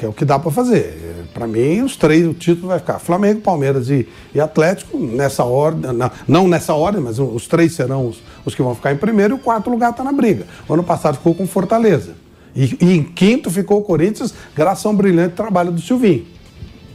que 0.02 0.06
é 0.06 0.10
o 0.10 0.14
que 0.14 0.26
dá 0.26 0.40
para 0.40 0.50
fazer. 0.50 1.28
Para 1.32 1.46
mim, 1.46 1.82
os 1.82 1.96
três, 1.96 2.26
o 2.26 2.34
título 2.34 2.70
vai 2.70 2.80
ficar 2.80 2.98
Flamengo, 2.98 3.40
Palmeiras 3.40 3.88
e, 3.88 4.08
e 4.34 4.42
Atlético, 4.42 4.98
nessa 4.98 5.44
ordem, 5.44 5.94
não, 5.94 6.12
não, 6.28 6.48
nessa 6.48 6.74
ordem, 6.74 7.00
mas 7.00 7.20
os 7.20 7.46
três 7.46 7.76
serão 7.76 8.08
os, 8.08 8.20
os, 8.44 8.56
que 8.56 8.64
vão 8.64 8.74
ficar 8.74 8.92
em 8.92 8.98
primeiro 8.98 9.36
e 9.36 9.38
o 9.38 9.40
quarto 9.40 9.70
lugar 9.70 9.92
está 9.92 10.04
na 10.04 10.12
briga. 10.12 10.48
O 10.68 10.74
ano 10.74 10.84
passado 10.84 11.18
ficou 11.18 11.36
com 11.36 11.46
Fortaleza. 11.46 12.16
E, 12.56 12.76
e, 12.82 12.98
em 12.98 13.04
quinto 13.04 13.52
ficou 13.52 13.78
o 13.78 13.84
Corinthians, 13.84 14.34
graças 14.56 14.84
a 14.84 14.90
um 14.90 14.96
brilhante 14.96 15.36
trabalho 15.36 15.72
do 15.72 15.80
Silvinho. 15.80 16.26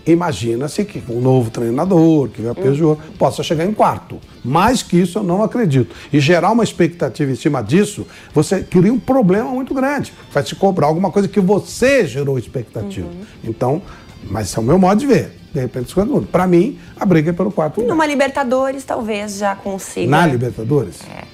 Imagina-se 0.07 0.85
que 0.85 1.01
com 1.01 1.15
um 1.15 1.21
novo 1.21 1.51
treinador, 1.51 2.29
que 2.29 2.41
vai 2.41 2.55
Peugeot, 2.55 3.01
possa 3.19 3.43
chegar 3.43 3.65
em 3.65 3.73
quarto. 3.73 4.21
Mais 4.45 4.81
que 4.81 4.97
isso, 4.97 5.19
eu 5.19 5.25
não 5.25 5.43
acredito. 5.43 5.95
E 6.13 6.21
gerar 6.21 6.53
uma 6.53 6.63
expectativa 6.63 7.33
em 7.33 7.35
cima 7.35 7.61
disso, 7.61 8.07
você 8.33 8.63
cria 8.63 8.93
um 8.93 9.01
problema 9.01 9.51
muito 9.51 9.75
grande. 9.75 10.13
Vai 10.33 10.47
se 10.47 10.55
cobrar 10.55 10.87
alguma 10.87 11.11
coisa 11.11 11.27
que 11.27 11.41
você 11.41 12.07
gerou 12.07 12.39
expectativa. 12.39 13.09
Uhum. 13.09 13.25
Então, 13.43 13.83
mas 14.31 14.49
esse 14.49 14.57
é 14.57 14.61
o 14.61 14.65
meu 14.65 14.79
modo 14.79 15.01
de 15.01 15.07
ver. 15.07 15.33
De 15.53 15.61
repente, 15.61 15.93
para 16.31 16.47
mim, 16.47 16.79
a 17.01 17.05
briga 17.05 17.31
é 17.31 17.33
pelo 17.33 17.51
quarto 17.51 17.81
lugar. 17.81 17.93
Numa 17.93 18.07
Libertadores, 18.07 18.85
talvez 18.85 19.39
já 19.39 19.57
consiga. 19.57 20.09
Na 20.09 20.27
Libertadores? 20.27 21.01
É. 21.11 21.25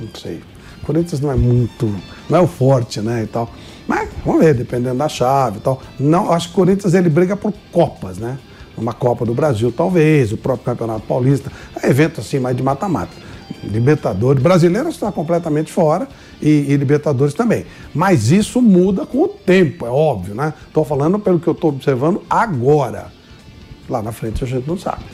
Não 0.00 0.08
sei. 0.14 0.42
O 0.82 0.86
Corinthians 0.86 1.20
não 1.20 1.32
é 1.32 1.34
muito. 1.34 1.86
Não 2.28 2.38
é 2.38 2.40
o 2.42 2.46
forte, 2.46 3.00
né? 3.00 3.24
E 3.24 3.26
tal. 3.26 3.50
Mas 3.86 4.08
vamos 4.24 4.44
ver, 4.44 4.54
dependendo 4.54 4.96
da 4.96 5.08
chave 5.08 5.58
e 5.58 5.60
tal. 5.60 5.80
Não, 5.98 6.32
acho 6.32 6.48
que 6.48 6.54
o 6.54 6.56
Corinthians 6.56 6.94
ele 6.94 7.08
briga 7.08 7.36
por 7.36 7.52
Copas, 7.72 8.18
né? 8.18 8.38
Uma 8.76 8.92
Copa 8.92 9.24
do 9.24 9.32
Brasil, 9.32 9.72
talvez, 9.72 10.32
o 10.32 10.36
próprio 10.36 10.66
Campeonato 10.66 11.06
Paulista, 11.06 11.50
é 11.82 11.88
evento 11.88 12.20
assim 12.20 12.38
mais 12.38 12.56
de 12.56 12.62
mata-mata. 12.62 13.12
Libertadores, 13.62 14.42
brasileiro 14.42 14.88
está 14.88 15.10
completamente 15.10 15.72
fora 15.72 16.08
e, 16.42 16.66
e, 16.68 16.76
Libertadores 16.76 17.32
também. 17.32 17.64
Mas 17.94 18.30
isso 18.30 18.60
muda 18.60 19.06
com 19.06 19.22
o 19.22 19.28
tempo, 19.28 19.86
é 19.86 19.90
óbvio, 19.90 20.34
né? 20.34 20.52
Estou 20.66 20.84
falando 20.84 21.18
pelo 21.18 21.40
que 21.40 21.48
eu 21.48 21.52
estou 21.54 21.70
observando 21.70 22.22
agora. 22.28 23.06
Lá 23.88 24.02
na 24.02 24.12
frente 24.12 24.44
a 24.44 24.46
gente 24.46 24.68
não 24.68 24.76
sabe 24.76 25.04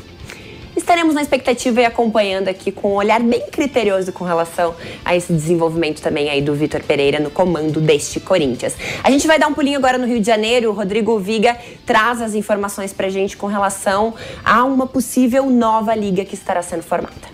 estaremos 0.77 1.15
na 1.15 1.23
expectativa 1.23 1.81
e 1.81 1.85
acompanhando 1.85 2.49
aqui 2.49 2.73
com 2.73 2.93
um 2.93 2.95
olhar 2.95 3.21
bem 3.21 3.49
criterioso 3.51 4.13
com 4.13 4.25
relação 4.25 4.75
a 5.05 5.15
esse 5.15 5.33
desenvolvimento 5.33 6.01
também 6.01 6.31
aí 6.31 6.41
do 6.41 6.55
Vitor 6.55 6.83
Pereira 6.83 7.21
no 7.21 7.31
comando 7.31 7.81
deste 7.81 8.21
Corinthians. 8.21 8.75
A 9.03 9.11
gente 9.11 9.27
vai 9.27 9.39
dar 9.39 9.49
um 9.49 9.55
pulinho 9.55 9.79
agora 9.79 9.99
no 9.99 10.07
Rio 10.07 10.21
de 10.21 10.27
Janeiro. 10.27 10.71
O 10.71 10.73
Rodrigo 10.73 11.19
Viga 11.19 11.57
traz 11.85 12.21
as 12.21 12.35
informações 12.35 12.93
pra 12.93 13.09
gente 13.09 13.37
com 13.37 13.47
relação 13.47 14.15
a 14.45 14.65
uma 14.65 14.87
possível 14.87 15.47
nova 15.47 15.95
liga 15.95 16.25
que 16.25 16.35
estará 16.35 16.63
sendo 16.63 16.83
formada. 16.83 17.33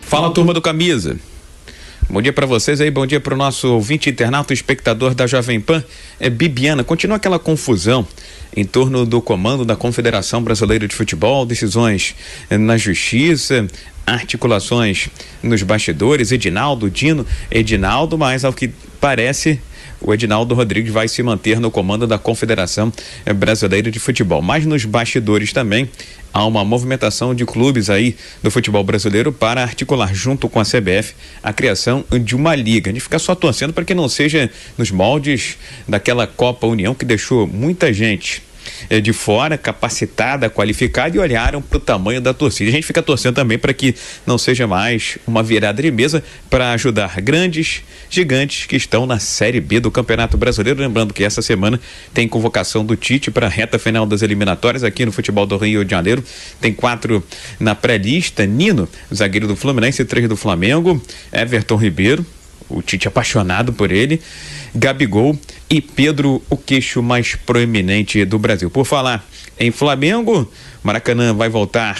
Fala 0.00 0.32
turma 0.32 0.54
do 0.54 0.62
Camisa. 0.62 1.18
Bom 2.08 2.22
dia 2.22 2.32
para 2.32 2.46
vocês 2.46 2.80
aí, 2.80 2.88
bom 2.88 3.04
dia 3.04 3.18
para 3.18 3.34
o 3.34 3.36
nosso 3.36 3.66
ouvinte 3.74 4.08
internauta, 4.08 4.54
espectador 4.54 5.12
da 5.12 5.26
Jovem 5.26 5.60
Pan. 5.60 5.82
É 6.20 6.30
Bibiana, 6.30 6.84
continua 6.84 7.16
aquela 7.16 7.36
confusão 7.36 8.06
em 8.56 8.64
torno 8.64 9.04
do 9.04 9.20
comando 9.20 9.64
da 9.64 9.74
Confederação 9.74 10.40
Brasileira 10.40 10.86
de 10.86 10.94
Futebol, 10.94 11.44
decisões 11.44 12.14
na 12.48 12.76
justiça, 12.76 13.66
articulações 14.06 15.08
nos 15.42 15.64
bastidores, 15.64 16.30
Edinaldo, 16.30 16.88
Dino, 16.88 17.26
Edinaldo, 17.50 18.16
mas 18.16 18.44
ao 18.44 18.52
que 18.52 18.70
parece 19.00 19.60
o 20.06 20.14
Edinaldo 20.14 20.54
Rodrigues 20.54 20.92
vai 20.92 21.08
se 21.08 21.20
manter 21.22 21.58
no 21.58 21.70
comando 21.70 22.06
da 22.06 22.16
Confederação 22.16 22.92
Brasileira 23.34 23.90
de 23.90 23.98
Futebol. 23.98 24.40
Mas 24.40 24.64
nos 24.64 24.84
bastidores 24.84 25.52
também 25.52 25.90
há 26.32 26.46
uma 26.46 26.64
movimentação 26.64 27.34
de 27.34 27.44
clubes 27.44 27.90
aí 27.90 28.14
do 28.42 28.50
futebol 28.50 28.84
brasileiro 28.84 29.32
para 29.32 29.62
articular 29.62 30.14
junto 30.14 30.48
com 30.48 30.60
a 30.60 30.64
CBF 30.64 31.14
a 31.42 31.52
criação 31.52 32.04
de 32.22 32.36
uma 32.36 32.54
liga. 32.54 32.90
A 32.90 32.92
gente 32.92 33.02
fica 33.02 33.18
só 33.18 33.34
torcendo 33.34 33.72
para 33.72 33.84
que 33.84 33.94
não 33.94 34.08
seja 34.08 34.48
nos 34.78 34.92
moldes 34.92 35.58
daquela 35.88 36.26
Copa 36.26 36.66
União 36.66 36.94
que 36.94 37.04
deixou 37.04 37.46
muita 37.46 37.92
gente 37.92 38.45
é, 38.88 39.00
de 39.00 39.12
fora, 39.12 39.56
capacitada, 39.56 40.48
qualificada 40.50 41.16
e 41.16 41.18
olharam 41.18 41.60
para 41.62 41.76
o 41.76 41.80
tamanho 41.80 42.20
da 42.20 42.32
torcida. 42.32 42.70
A 42.70 42.72
gente 42.72 42.86
fica 42.86 43.02
torcendo 43.02 43.34
também 43.34 43.58
para 43.58 43.72
que 43.72 43.94
não 44.26 44.38
seja 44.38 44.66
mais 44.66 45.18
uma 45.26 45.42
virada 45.42 45.82
de 45.82 45.90
mesa 45.90 46.22
para 46.48 46.72
ajudar 46.72 47.20
grandes 47.20 47.82
gigantes 48.08 48.66
que 48.66 48.76
estão 48.76 49.06
na 49.06 49.18
Série 49.18 49.60
B 49.60 49.80
do 49.80 49.90
Campeonato 49.90 50.36
Brasileiro. 50.36 50.80
Lembrando 50.80 51.12
que 51.12 51.24
essa 51.24 51.42
semana 51.42 51.80
tem 52.14 52.28
convocação 52.28 52.84
do 52.84 52.96
Tite 52.96 53.30
para 53.30 53.46
a 53.46 53.50
reta 53.50 53.78
final 53.78 54.06
das 54.06 54.22
eliminatórias 54.22 54.84
aqui 54.84 55.04
no 55.04 55.12
futebol 55.12 55.46
do 55.46 55.56
Rio 55.56 55.84
de 55.84 55.90
Janeiro. 55.90 56.22
Tem 56.60 56.72
quatro 56.72 57.22
na 57.58 57.74
pré-lista: 57.74 58.46
Nino, 58.46 58.88
zagueiro 59.12 59.46
do 59.46 59.56
Fluminense, 59.56 60.04
três 60.04 60.28
do 60.28 60.36
Flamengo, 60.36 61.00
Everton 61.32 61.76
Ribeiro, 61.76 62.24
o 62.68 62.82
Tite 62.82 63.08
apaixonado 63.08 63.72
por 63.72 63.90
ele, 63.92 64.20
Gabigol 64.76 65.38
e 65.70 65.80
Pedro, 65.80 66.42
o 66.50 66.56
queixo 66.56 67.02
mais 67.02 67.34
proeminente 67.34 68.24
do 68.24 68.38
Brasil. 68.38 68.70
Por 68.70 68.84
falar 68.84 69.26
em 69.58 69.70
Flamengo, 69.70 70.50
Maracanã 70.82 71.34
vai 71.34 71.48
voltar 71.48 71.98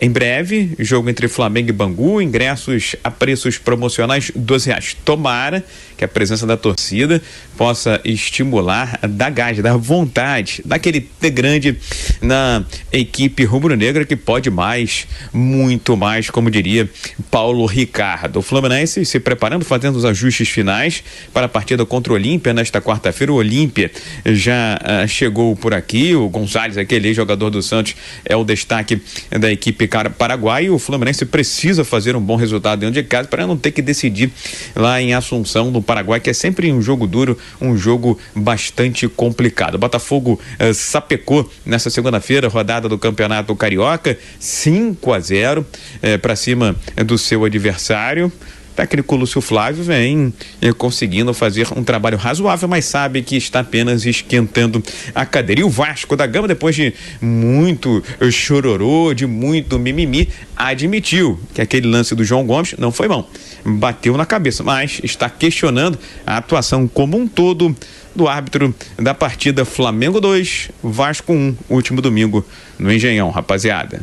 em 0.00 0.10
breve, 0.10 0.74
jogo 0.78 1.08
entre 1.08 1.28
Flamengo 1.28 1.68
e 1.68 1.72
Bangu, 1.72 2.20
ingressos 2.20 2.96
a 3.04 3.10
preços 3.10 3.58
promocionais 3.58 4.32
doze 4.34 4.68
reais. 4.68 4.96
Tomara 5.04 5.64
que 6.04 6.06
a 6.06 6.08
presença 6.08 6.46
da 6.46 6.56
torcida 6.56 7.22
possa 7.56 8.00
estimular, 8.04 8.98
dar 9.08 9.30
gás, 9.30 9.58
dar 9.58 9.76
vontade 9.76 10.62
daquele 10.64 11.00
T 11.00 11.30
grande 11.30 11.76
na 12.20 12.64
equipe 12.92 13.44
rubro-negra 13.44 14.04
que 14.04 14.16
pode 14.16 14.50
mais, 14.50 15.06
muito 15.32 15.96
mais, 15.96 16.28
como 16.30 16.50
diria 16.50 16.88
Paulo 17.30 17.64
Ricardo. 17.66 18.38
O 18.38 18.42
Fluminense 18.42 19.04
se 19.04 19.18
preparando, 19.18 19.64
fazendo 19.64 19.96
os 19.96 20.04
ajustes 20.04 20.48
finais 20.48 21.02
para 21.32 21.46
a 21.46 21.48
partida 21.48 21.86
contra 21.86 22.12
o 22.12 22.16
Olímpia 22.16 22.52
nesta 22.52 22.80
quarta-feira. 22.80 23.32
O 23.32 23.36
Olímpia 23.36 23.90
já 24.26 24.78
uh, 24.82 25.08
chegou 25.08 25.56
por 25.56 25.72
aqui. 25.72 26.14
O 26.14 26.28
Gonzalez, 26.28 26.76
aquele 26.76 27.14
jogador 27.14 27.50
do 27.50 27.62
Santos, 27.62 27.94
é 28.24 28.36
o 28.36 28.44
destaque 28.44 29.00
da 29.30 29.50
equipe 29.50 29.88
Paraguai. 30.18 30.68
O 30.68 30.78
Fluminense 30.78 31.24
precisa 31.24 31.84
fazer 31.84 32.16
um 32.16 32.20
bom 32.20 32.36
resultado 32.36 32.80
dentro 32.80 32.94
de 32.94 33.02
casa 33.02 33.28
para 33.28 33.46
não 33.46 33.56
ter 33.56 33.70
que 33.70 33.80
decidir 33.80 34.30
lá 34.74 35.00
em 35.00 35.14
Assunção, 35.14 35.70
no 35.70 35.80
Paraguai, 35.80 35.93
que 36.22 36.30
é 36.30 36.32
sempre 36.32 36.72
um 36.72 36.80
jogo 36.80 37.06
duro, 37.06 37.38
um 37.60 37.76
jogo 37.76 38.18
bastante 38.34 39.06
complicado. 39.08 39.78
Botafogo 39.78 40.40
eh, 40.58 40.72
sapecou 40.72 41.48
nessa 41.64 41.90
segunda-feira, 41.90 42.48
rodada 42.48 42.88
do 42.88 42.98
Campeonato 42.98 43.54
Carioca, 43.54 44.16
5 44.38 45.12
a 45.12 45.20
0 45.20 45.66
eh, 46.02 46.18
para 46.18 46.34
cima 46.34 46.74
do 47.04 47.18
seu 47.18 47.44
adversário 47.44 48.32
técnico 48.74 49.16
Lúcio 49.16 49.40
Flávio 49.40 49.84
vem 49.84 50.32
eh, 50.60 50.72
conseguindo 50.72 51.32
fazer 51.32 51.68
um 51.76 51.84
trabalho 51.84 52.16
razoável, 52.16 52.68
mas 52.68 52.84
sabe 52.84 53.22
que 53.22 53.36
está 53.36 53.60
apenas 53.60 54.04
esquentando 54.04 54.82
a 55.14 55.24
cadeira. 55.24 55.60
E 55.60 55.64
o 55.64 55.70
Vasco 55.70 56.16
da 56.16 56.26
Gama, 56.26 56.48
depois 56.48 56.74
de 56.74 56.92
muito 57.20 58.02
chororô, 58.30 59.14
de 59.14 59.26
muito 59.26 59.78
mimimi, 59.78 60.28
admitiu 60.56 61.38
que 61.54 61.60
aquele 61.60 61.86
lance 61.86 62.14
do 62.14 62.24
João 62.24 62.46
Gomes 62.46 62.74
não 62.78 62.90
foi 62.90 63.08
bom. 63.08 63.28
Bateu 63.64 64.16
na 64.16 64.26
cabeça, 64.26 64.62
mas 64.62 65.00
está 65.02 65.28
questionando 65.30 65.98
a 66.26 66.36
atuação 66.36 66.86
como 66.88 67.16
um 67.16 67.26
todo 67.26 67.74
do 68.14 68.28
árbitro 68.28 68.74
da 68.96 69.12
partida 69.12 69.64
Flamengo 69.64 70.20
2, 70.20 70.70
Vasco 70.82 71.32
1, 71.32 71.56
último 71.68 72.00
domingo 72.00 72.44
no 72.78 72.92
Engenhão, 72.92 73.30
rapaziada. 73.30 74.02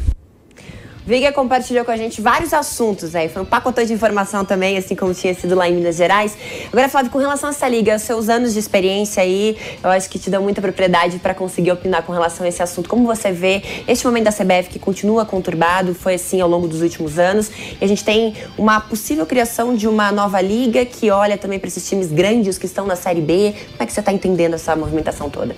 Viga 1.03 1.31
compartilhou 1.31 1.83
com 1.83 1.89
a 1.89 1.97
gente 1.97 2.21
vários 2.21 2.53
assuntos 2.53 3.15
aí. 3.15 3.27
Foi 3.27 3.41
um 3.41 3.45
pacotão 3.45 3.83
de 3.83 3.91
informação 3.91 4.45
também, 4.45 4.77
assim 4.77 4.95
como 4.95 5.13
tinha 5.15 5.33
sido 5.33 5.55
lá 5.55 5.67
em 5.67 5.73
Minas 5.73 5.95
Gerais. 5.95 6.37
Agora, 6.71 6.87
Flávio, 6.87 7.09
com 7.09 7.17
relação 7.17 7.49
a 7.49 7.51
essa 7.51 7.67
liga, 7.67 7.97
seus 7.97 8.29
anos 8.29 8.53
de 8.53 8.59
experiência 8.59 9.23
aí, 9.23 9.57
eu 9.83 9.89
acho 9.89 10.07
que 10.07 10.19
te 10.19 10.29
dão 10.29 10.43
muita 10.43 10.61
propriedade 10.61 11.17
para 11.17 11.33
conseguir 11.33 11.71
opinar 11.71 12.03
com 12.03 12.13
relação 12.13 12.45
a 12.45 12.49
esse 12.49 12.61
assunto. 12.61 12.87
Como 12.87 13.07
você 13.07 13.31
vê 13.31 13.63
este 13.87 14.05
momento 14.05 14.25
da 14.25 14.31
CBF 14.31 14.69
que 14.69 14.77
continua 14.77 15.25
conturbado, 15.25 15.95
foi 15.95 16.13
assim 16.13 16.39
ao 16.39 16.47
longo 16.47 16.67
dos 16.67 16.83
últimos 16.83 17.17
anos, 17.17 17.49
e 17.49 17.83
a 17.83 17.87
gente 17.87 18.03
tem 18.03 18.35
uma 18.55 18.79
possível 18.79 19.25
criação 19.25 19.75
de 19.75 19.87
uma 19.87 20.11
nova 20.11 20.39
liga 20.39 20.85
que 20.85 21.09
olha 21.09 21.35
também 21.35 21.57
para 21.57 21.67
esses 21.67 21.87
times 21.89 22.11
grandes 22.11 22.59
que 22.59 22.67
estão 22.67 22.85
na 22.85 22.95
Série 22.95 23.21
B. 23.21 23.55
Como 23.71 23.83
é 23.83 23.85
que 23.87 23.91
você 23.91 24.01
está 24.01 24.13
entendendo 24.13 24.53
essa 24.53 24.75
movimentação 24.75 25.31
toda? 25.31 25.55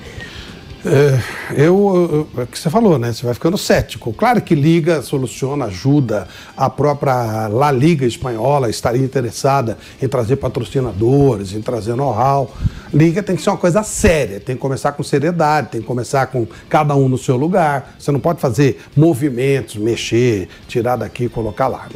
É, 0.85 1.63
eu, 1.63 2.27
é 2.37 2.41
o 2.41 2.47
que 2.47 2.59
você 2.59 2.69
falou, 2.69 2.99
né? 2.99 3.13
Você 3.13 3.23
vai 3.25 3.33
ficando 3.33 3.57
cético. 3.57 4.11
Claro 4.11 4.41
que 4.41 4.53
liga, 4.53 5.01
soluciona, 5.01 5.65
ajuda. 5.65 6.27
A 6.57 6.69
própria 6.69 7.47
La 7.47 7.71
Liga 7.71 8.05
espanhola 8.05 8.69
estaria 8.69 9.01
interessada 9.01 9.77
em 10.01 10.07
trazer 10.09 10.35
patrocinadores, 10.35 11.53
em 11.53 11.61
trazer 11.61 11.95
know-how. 11.95 12.53
Liga 12.93 13.23
tem 13.23 13.35
que 13.35 13.41
ser 13.41 13.49
uma 13.49 13.57
coisa 13.57 13.81
séria, 13.81 14.39
tem 14.39 14.55
que 14.55 14.61
começar 14.61 14.91
com 14.91 15.01
seriedade, 15.01 15.69
tem 15.69 15.81
que 15.81 15.87
começar 15.87 16.27
com 16.27 16.45
cada 16.69 16.95
um 16.95 17.07
no 17.07 17.17
seu 17.17 17.37
lugar. 17.37 17.95
Você 17.97 18.11
não 18.11 18.19
pode 18.19 18.39
fazer 18.39 18.81
movimentos, 18.95 19.77
mexer, 19.77 20.47
tirar 20.67 20.97
daqui 20.97 21.23
e 21.23 21.29
colocar 21.29 21.67
lá. 21.67 21.87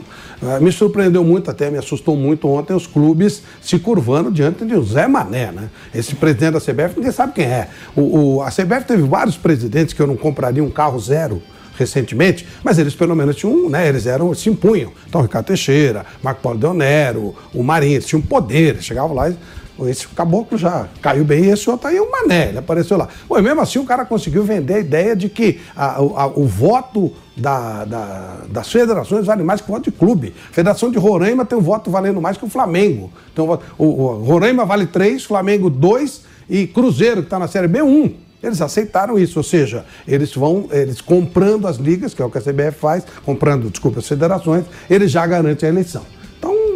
Uh, 0.42 0.62
me 0.62 0.72
surpreendeu 0.72 1.24
muito, 1.24 1.50
até 1.50 1.70
me 1.70 1.80
assustou 1.80 2.16
muito 2.16 2.48
ontem 2.48 2.74
os 2.74 2.86
clubes 2.86 3.42
se 3.60 3.80
curvando 3.80 4.32
diante 4.32 4.64
de 4.66 4.80
Zé 4.84 5.08
Mané, 5.08 5.52
né? 5.52 5.70
Esse 5.94 6.14
presidente 6.14 6.54
da 6.54 6.60
CBF, 6.60 6.96
ninguém 6.96 7.12
sabe 7.12 7.34
quem 7.34 7.46
é. 7.46 7.70
O, 7.96 8.36
o, 8.36 8.42
a 8.44 8.52
CBF 8.52 8.77
teve 8.86 9.04
vários 9.04 9.38
presidentes 9.38 9.94
que 9.94 10.02
eu 10.02 10.08
não 10.08 10.18
compraria 10.18 10.64
um 10.64 10.70
carro 10.70 11.00
zero 11.00 11.42
recentemente, 11.78 12.48
mas 12.64 12.80
eles 12.80 12.96
pelo 12.96 13.16
menos 13.16 13.36
tinham, 13.36 13.70
né, 13.70 13.88
eles 13.88 14.08
eram, 14.08 14.34
se 14.34 14.50
impunham. 14.50 14.92
Então, 15.08 15.22
Ricardo 15.22 15.46
Teixeira, 15.46 16.06
Marco 16.24 16.42
Paulo 16.42 16.58
Deonero, 16.58 17.36
o 17.54 17.64
Marinho, 17.64 17.94
eles 17.94 18.06
tinham 18.08 18.22
poder, 18.22 18.82
chegavam 18.82 19.16
lá 19.16 19.30
e 19.30 19.38
esse 19.86 20.08
caboclo 20.08 20.58
já 20.58 20.88
caiu 21.02 21.24
bem 21.24 21.46
e 21.46 21.50
esse 21.50 21.70
outro 21.70 21.88
aí, 21.88 22.00
o 22.00 22.10
Mané, 22.10 22.50
ele 22.50 22.58
apareceu 22.58 22.98
lá. 22.98 23.08
Pô, 23.28 23.40
mesmo 23.40 23.62
assim, 23.62 23.78
o 23.78 23.86
cara 23.86 24.06
conseguiu 24.06 24.44
vender 24.44 24.74
a 24.74 24.80
ideia 24.80 25.16
de 25.16 25.30
que 25.30 25.60
a, 25.76 25.98
a, 25.98 26.28
o 26.28 26.48
voto 26.48 27.14
da, 27.36 27.86
da, 27.86 28.38
das 28.50 28.72
federações 28.72 29.26
vale 29.28 29.44
mais 29.44 29.62
que 29.62 29.70
o 29.70 29.74
voto 29.74 29.84
de 29.84 29.92
clube. 29.92 30.34
A 30.50 30.54
Federação 30.54 30.90
de 30.90 30.98
Roraima 30.98 31.46
tem 31.46 31.58
um 31.58 31.62
voto 31.62 31.92
valendo 31.92 32.20
mais 32.20 32.38
que 32.38 32.46
o 32.46 32.50
Flamengo. 32.50 33.12
Então, 33.32 33.60
o, 33.78 33.86
o 33.86 34.24
Roraima 34.24 34.66
vale 34.66 34.88
3, 34.88 35.24
Flamengo 35.24 35.70
2 35.70 36.22
e 36.50 36.66
Cruzeiro, 36.66 37.18
que 37.18 37.28
está 37.28 37.38
na 37.38 37.48
Série 37.48 37.68
B, 37.68 37.84
1. 37.84 38.27
Eles 38.42 38.62
aceitaram 38.62 39.18
isso, 39.18 39.40
ou 39.40 39.44
seja, 39.44 39.86
eles 40.08 40.34
vão, 40.34 40.68
eles 40.72 41.02
comprando 41.02 41.68
as 41.68 41.78
ligas, 41.78 42.14
que 42.14 42.22
é 42.22 42.26
o 42.26 42.30
que 42.30 42.38
a 42.38 42.42
CBF 42.42 42.80
faz, 42.80 43.04
comprando, 43.26 43.70
desculpa, 43.70 44.00
as 44.00 44.08
federações, 44.08 44.66
eles 44.90 45.12
já 45.12 45.26
garantem 45.26 45.68
a 45.68 45.72
eleição 45.72 46.04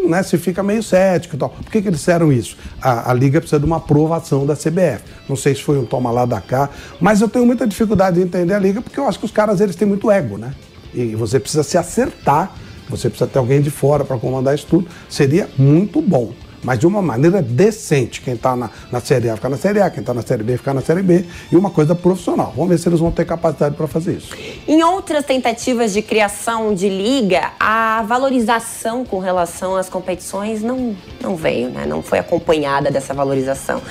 né, 0.07 0.23
se 0.23 0.37
fica 0.37 0.61
meio 0.61 0.83
cético 0.83 1.35
e 1.35 1.39
tal. 1.39 1.49
Por 1.49 1.71
que, 1.71 1.81
que 1.81 1.87
eles 1.87 1.99
disseram 1.99 2.31
isso? 2.31 2.57
A, 2.81 3.11
a, 3.11 3.13
Liga 3.13 3.39
precisa 3.39 3.59
de 3.59 3.65
uma 3.65 3.77
aprovação 3.77 4.45
da 4.45 4.55
CBF. 4.55 5.03
Não 5.27 5.35
sei 5.35 5.55
se 5.55 5.63
foi 5.63 5.77
um 5.77 5.85
toma 5.85 6.11
lá 6.11 6.25
da 6.25 6.41
cá, 6.41 6.69
mas 6.99 7.21
eu 7.21 7.29
tenho 7.29 7.45
muita 7.45 7.65
dificuldade 7.65 8.17
de 8.17 8.23
entender 8.23 8.53
a 8.53 8.59
Liga 8.59 8.81
porque 8.81 8.99
eu 8.99 9.07
acho 9.07 9.19
que 9.19 9.25
os 9.25 9.31
caras 9.31 9.61
eles 9.61 9.75
têm 9.75 9.87
muito 9.87 10.11
ego, 10.11 10.37
né? 10.37 10.53
E 10.93 11.15
você 11.15 11.39
precisa 11.39 11.63
se 11.63 11.77
acertar, 11.77 12.53
você 12.89 13.09
precisa 13.09 13.29
ter 13.29 13.39
alguém 13.39 13.61
de 13.61 13.71
fora 13.71 14.03
para 14.03 14.17
comandar 14.17 14.53
isso 14.53 14.67
tudo. 14.67 14.87
Seria 15.09 15.49
muito 15.57 16.01
bom 16.01 16.33
mas 16.63 16.79
de 16.79 16.87
uma 16.87 17.01
maneira 17.01 17.41
decente. 17.41 18.21
Quem 18.21 18.33
está 18.33 18.55
na, 18.55 18.69
na 18.91 18.99
Série 18.99 19.29
A 19.29 19.35
ficar 19.35 19.49
na 19.49 19.57
Série 19.57 19.81
A, 19.81 19.89
quem 19.89 20.01
está 20.01 20.13
na 20.13 20.21
Série 20.21 20.43
B 20.43 20.57
ficar 20.57 20.73
na 20.73 20.81
Série 20.81 21.01
B, 21.01 21.25
e 21.51 21.55
uma 21.55 21.69
coisa 21.69 21.95
profissional. 21.95 22.53
Vamos 22.55 22.69
ver 22.69 22.77
se 22.77 22.89
eles 22.89 22.99
vão 22.99 23.11
ter 23.11 23.25
capacidade 23.25 23.75
para 23.75 23.87
fazer 23.87 24.13
isso. 24.17 24.35
Em 24.67 24.83
outras 24.83 25.25
tentativas 25.25 25.93
de 25.93 26.01
criação 26.01 26.73
de 26.73 26.89
liga, 26.89 27.51
a 27.59 28.03
valorização 28.03 29.05
com 29.05 29.19
relação 29.19 29.75
às 29.75 29.89
competições 29.89 30.61
não, 30.61 30.95
não 31.21 31.35
veio, 31.35 31.69
né? 31.69 31.85
não 31.85 32.01
foi 32.01 32.19
acompanhada 32.19 32.91
dessa 32.91 33.13
valorização 33.13 33.81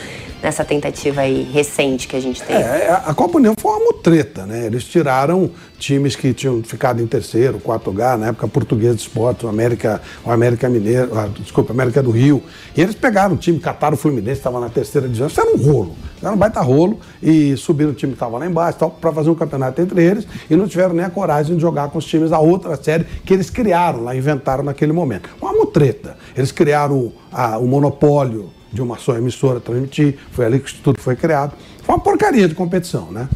nessa 0.43 0.65
tentativa 0.65 1.21
aí 1.23 1.43
recente 1.53 2.09
que 2.09 2.17
a 2.17 2.21
gente 2.21 2.43
teve? 2.43 2.61
É, 2.61 2.91
a 2.91 3.15
Copa 3.15 3.39
União 3.39 3.55
foi 3.59 3.71
uma 3.73 3.93
mutreta, 3.93 4.47
né? 4.47 4.67
Eles 4.67 4.85
tiraram 4.85 5.51
times 5.79 6.15
que 6.15 6.33
tinham 6.33 6.63
ficado 6.63 7.03
em 7.03 7.07
terceiro, 7.07 7.59
quarto 7.59 7.87
lugar, 7.87 8.19
na 8.19 8.29
época 8.29 8.47
Português 8.49 8.95
de 8.97 9.03
Esportes, 9.03 9.45
o 9.45 9.49
América, 9.49 10.01
o 10.25 10.31
América 10.31 10.69
Mineiro, 10.69 11.19
ah, 11.19 11.29
desculpa, 11.39 11.73
América 11.73 12.03
do 12.03 12.11
Rio. 12.11 12.43
E 12.77 12.83
eles 12.83 12.95
pegaram 12.95 13.35
o 13.35 13.39
time, 13.39 13.59
cataram 13.59 13.95
o 13.95 13.97
Fluminense, 13.97 14.39
estava 14.39 14.61
na 14.61 14.69
terceira 14.69 15.07
divisão. 15.07 15.27
Isso 15.27 15.41
era 15.41 15.51
um 15.51 15.57
rolo, 15.57 15.97
era 16.23 16.33
um 16.33 16.37
baita 16.37 16.61
rolo, 16.61 17.01
e 17.23 17.57
subiram 17.57 17.91
o 17.91 17.95
time 17.95 18.13
que 18.13 18.17
estava 18.17 18.39
lá 18.39 18.47
embaixo 18.47 18.79
para 19.01 19.13
fazer 19.13 19.31
um 19.31 19.35
campeonato 19.35 19.81
entre 19.81 20.03
eles, 20.03 20.27
e 20.49 20.57
não 20.57 20.69
tiveram 20.69 20.95
nem 20.95 21.05
a 21.05 21.11
coragem 21.11 21.57
de 21.57 21.63
jogar 21.63 21.89
com 21.89 21.99
os 21.99 22.05
times 22.05 22.31
da 22.31 22.39
outra 22.39 22.77
série 22.77 23.05
que 23.25 23.33
eles 23.33 23.51
criaram 23.51 24.05
lá, 24.05 24.15
inventaram 24.15 24.63
naquele 24.63 24.93
momento. 24.93 25.29
Uma 25.41 25.53
mutreta. 25.53 26.17
Eles 26.37 26.53
criaram 26.53 27.13
a, 27.33 27.59
o 27.59 27.67
monopólio 27.67 28.60
de 28.73 28.81
uma 28.81 28.99
só 28.99 29.17
emissora 29.17 29.61
transmitir, 29.61 30.17
foi 30.31 30.45
ali 30.45 30.61
que 30.61 30.75
tudo 30.75 31.01
foi 31.01 31.17
criado. 31.17 31.53
Foi 31.83 31.95
uma 31.95 32.01
porcaria 32.01 32.49
de 32.49 32.55
competição, 32.55 33.11
né? 33.11 33.29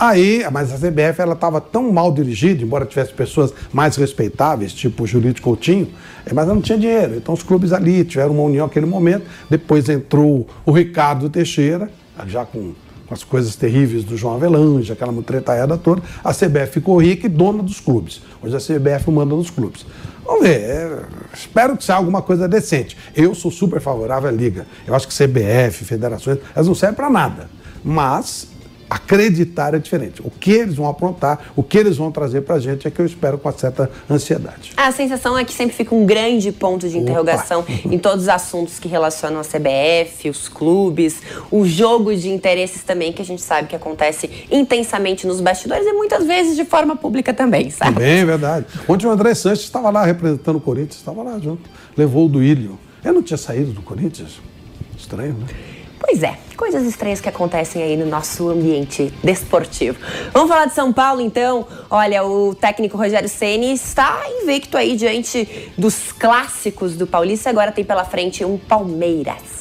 Aí, 0.00 0.42
mas 0.50 0.72
a 0.72 0.76
CBF 0.76 1.20
ela 1.20 1.34
estava 1.34 1.60
tão 1.60 1.92
mal 1.92 2.10
dirigida, 2.10 2.62
embora 2.62 2.86
tivesse 2.86 3.12
pessoas 3.12 3.52
mais 3.70 3.96
respeitáveis, 3.96 4.72
tipo 4.72 5.02
o 5.02 5.06
Jurídico 5.06 5.50
Coutinho, 5.50 5.88
eh, 6.24 6.32
mas 6.32 6.46
ela 6.46 6.54
não 6.54 6.62
tinha 6.62 6.78
dinheiro. 6.78 7.16
Então 7.16 7.34
os 7.34 7.42
clubes 7.42 7.70
ali 7.70 8.02
tiveram 8.02 8.32
uma 8.32 8.42
união 8.44 8.66
naquele 8.66 8.86
momento. 8.86 9.26
Depois 9.50 9.90
entrou 9.90 10.48
o 10.64 10.72
Ricardo 10.72 11.28
Teixeira, 11.28 11.90
já 12.26 12.46
com, 12.46 12.72
com 13.10 13.14
as 13.14 13.24
coisas 13.24 13.56
terríveis 13.56 14.04
do 14.04 14.16
João 14.16 14.36
Avelange, 14.36 14.92
aquela 14.92 15.10
mutretaiada 15.10 15.76
toda. 15.76 16.00
A 16.22 16.32
CBF 16.32 16.74
ficou 16.74 17.02
rica 17.02 17.26
e 17.26 17.28
dona 17.28 17.60
dos 17.60 17.80
clubes. 17.80 18.22
Hoje 18.40 18.54
a 18.54 18.60
CBF 18.60 19.10
manda 19.10 19.34
nos 19.34 19.50
clubes. 19.50 19.84
Vamos 20.24 20.42
ver. 20.42 20.60
É, 20.60 21.02
espero 21.34 21.76
que 21.76 21.82
seja 21.82 21.96
alguma 21.96 22.22
coisa 22.22 22.46
decente. 22.46 22.96
Eu 23.16 23.34
sou 23.34 23.50
super 23.50 23.80
favorável 23.80 24.28
à 24.28 24.32
Liga. 24.32 24.64
Eu 24.86 24.94
acho 24.94 25.08
que 25.08 25.14
CBF, 25.14 25.84
federações, 25.84 26.38
elas 26.54 26.68
não 26.68 26.74
servem 26.76 26.94
para 26.94 27.10
nada. 27.10 27.50
Mas 27.82 28.46
acreditar 28.90 29.72
é 29.72 29.78
diferente. 29.78 30.20
O 30.20 30.30
que 30.30 30.50
eles 30.50 30.74
vão 30.74 30.88
aprontar, 30.88 31.52
o 31.54 31.62
que 31.62 31.78
eles 31.78 31.96
vão 31.96 32.10
trazer 32.10 32.40
para 32.40 32.56
a 32.56 32.58
gente 32.58 32.88
é 32.88 32.90
que 32.90 33.00
eu 33.00 33.06
espero 33.06 33.38
com 33.38 33.48
uma 33.48 33.56
certa 33.56 33.88
ansiedade. 34.10 34.72
A 34.76 34.90
sensação 34.90 35.38
é 35.38 35.44
que 35.44 35.52
sempre 35.52 35.76
fica 35.76 35.94
um 35.94 36.04
grande 36.04 36.50
ponto 36.50 36.88
de 36.88 36.98
interrogação 36.98 37.60
Opa. 37.60 37.72
em 37.84 37.98
todos 37.98 38.22
os 38.22 38.28
assuntos 38.28 38.80
que 38.80 38.88
relacionam 38.88 39.40
a 39.40 39.44
CBF, 39.44 40.28
os 40.28 40.48
clubes, 40.48 41.22
o 41.50 41.64
jogo 41.64 42.14
de 42.16 42.28
interesses 42.28 42.82
também, 42.82 43.12
que 43.12 43.22
a 43.22 43.24
gente 43.24 43.42
sabe 43.42 43.68
que 43.68 43.76
acontece 43.76 44.28
intensamente 44.50 45.26
nos 45.26 45.40
bastidores 45.40 45.86
e 45.86 45.92
muitas 45.92 46.26
vezes 46.26 46.56
de 46.56 46.64
forma 46.64 46.96
pública 46.96 47.32
também, 47.32 47.70
sabe? 47.70 47.94
Também, 47.94 48.18
é 48.18 48.24
verdade. 48.24 48.66
Ontem 48.88 49.06
o 49.06 49.10
André 49.10 49.34
Sanches 49.34 49.64
estava 49.64 49.88
lá 49.90 50.04
representando 50.04 50.56
o 50.56 50.60
Corinthians, 50.60 50.96
estava 50.96 51.22
lá 51.22 51.38
junto, 51.38 51.70
levou 51.96 52.26
o 52.26 52.28
Duílio. 52.28 52.76
Eu 53.04 53.12
não 53.12 53.22
tinha 53.22 53.38
saído 53.38 53.72
do 53.72 53.82
Corinthians. 53.82 54.40
Estranho, 54.98 55.34
né? 55.34 55.46
Pois 56.00 56.22
é, 56.22 56.38
coisas 56.56 56.86
estranhas 56.86 57.20
que 57.20 57.28
acontecem 57.28 57.82
aí 57.82 57.96
no 57.96 58.06
nosso 58.06 58.48
ambiente 58.48 59.12
desportivo. 59.22 59.98
Vamos 60.32 60.48
falar 60.48 60.64
de 60.64 60.74
São 60.74 60.92
Paulo, 60.92 61.20
então. 61.20 61.66
Olha, 61.90 62.24
o 62.24 62.54
técnico 62.54 62.96
Rogério 62.96 63.28
Ceni 63.28 63.74
está 63.74 64.22
invicto 64.42 64.78
aí 64.78 64.96
diante 64.96 65.70
dos 65.76 66.10
clássicos 66.10 66.96
do 66.96 67.06
Paulista. 67.06 67.50
Agora 67.50 67.70
tem 67.70 67.84
pela 67.84 68.04
frente 68.04 68.44
um 68.44 68.56
Palmeiras. 68.56 69.60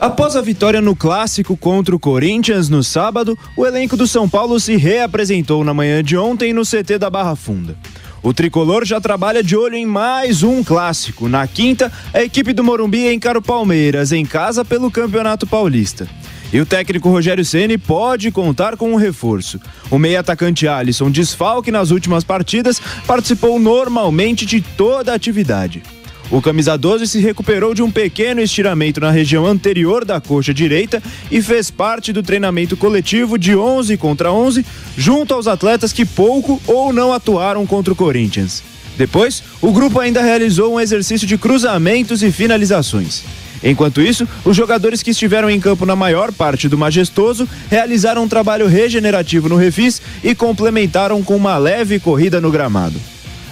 Após 0.00 0.36
a 0.36 0.40
vitória 0.40 0.80
no 0.80 0.94
clássico 0.94 1.56
contra 1.56 1.96
o 1.96 1.98
Corinthians 1.98 2.68
no 2.68 2.84
sábado, 2.84 3.36
o 3.56 3.66
elenco 3.66 3.96
do 3.96 4.06
São 4.06 4.28
Paulo 4.28 4.60
se 4.60 4.76
reapresentou 4.76 5.64
na 5.64 5.74
manhã 5.74 6.04
de 6.04 6.16
ontem 6.16 6.52
no 6.52 6.62
CT 6.62 6.98
da 6.98 7.10
Barra 7.10 7.34
Funda. 7.34 7.76
O 8.22 8.34
tricolor 8.34 8.84
já 8.84 9.00
trabalha 9.00 9.42
de 9.42 9.56
olho 9.56 9.76
em 9.76 9.86
mais 9.86 10.42
um 10.42 10.64
clássico. 10.64 11.28
Na 11.28 11.46
quinta, 11.46 11.92
a 12.12 12.22
equipe 12.22 12.52
do 12.52 12.64
Morumbi 12.64 13.12
encara 13.12 13.38
o 13.38 13.42
Palmeiras 13.42 14.10
em 14.12 14.24
casa 14.24 14.64
pelo 14.64 14.90
Campeonato 14.90 15.46
Paulista. 15.46 16.08
E 16.52 16.60
o 16.60 16.66
técnico 16.66 17.10
Rogério 17.10 17.44
Ceni 17.44 17.76
pode 17.76 18.30
contar 18.30 18.76
com 18.76 18.92
um 18.92 18.96
reforço. 18.96 19.60
O 19.90 19.98
meio 19.98 20.18
atacante 20.18 20.66
Alisson, 20.66 21.10
desfalque 21.10 21.70
nas 21.70 21.90
últimas 21.90 22.24
partidas, 22.24 22.80
participou 23.06 23.58
normalmente 23.58 24.46
de 24.46 24.60
toda 24.60 25.12
a 25.12 25.14
atividade. 25.14 25.82
O 26.30 26.42
camisa 26.42 26.76
12 26.76 27.06
se 27.06 27.20
recuperou 27.20 27.72
de 27.72 27.82
um 27.82 27.90
pequeno 27.90 28.42
estiramento 28.42 29.00
na 29.00 29.10
região 29.10 29.46
anterior 29.46 30.04
da 30.04 30.20
coxa 30.20 30.52
direita 30.52 31.02
e 31.30 31.40
fez 31.40 31.70
parte 31.70 32.12
do 32.12 32.22
treinamento 32.22 32.76
coletivo 32.76 33.38
de 33.38 33.56
11 33.56 33.96
contra 33.96 34.30
11, 34.30 34.64
junto 34.94 35.32
aos 35.32 35.46
atletas 35.46 35.90
que 35.90 36.04
pouco 36.04 36.60
ou 36.66 36.92
não 36.92 37.14
atuaram 37.14 37.66
contra 37.66 37.94
o 37.94 37.96
Corinthians. 37.96 38.62
Depois, 38.98 39.42
o 39.62 39.72
grupo 39.72 40.00
ainda 40.00 40.20
realizou 40.20 40.74
um 40.74 40.80
exercício 40.80 41.26
de 41.26 41.38
cruzamentos 41.38 42.22
e 42.22 42.30
finalizações. 42.30 43.22
Enquanto 43.62 44.02
isso, 44.02 44.28
os 44.44 44.54
jogadores 44.54 45.02
que 45.02 45.12
estiveram 45.12 45.48
em 45.48 45.58
campo 45.58 45.86
na 45.86 45.96
maior 45.96 46.30
parte 46.30 46.68
do 46.68 46.76
majestoso 46.76 47.48
realizaram 47.70 48.24
um 48.24 48.28
trabalho 48.28 48.66
regenerativo 48.66 49.48
no 49.48 49.56
refis 49.56 50.02
e 50.22 50.34
complementaram 50.34 51.22
com 51.22 51.34
uma 51.34 51.56
leve 51.56 51.98
corrida 51.98 52.38
no 52.38 52.50
gramado. 52.50 53.00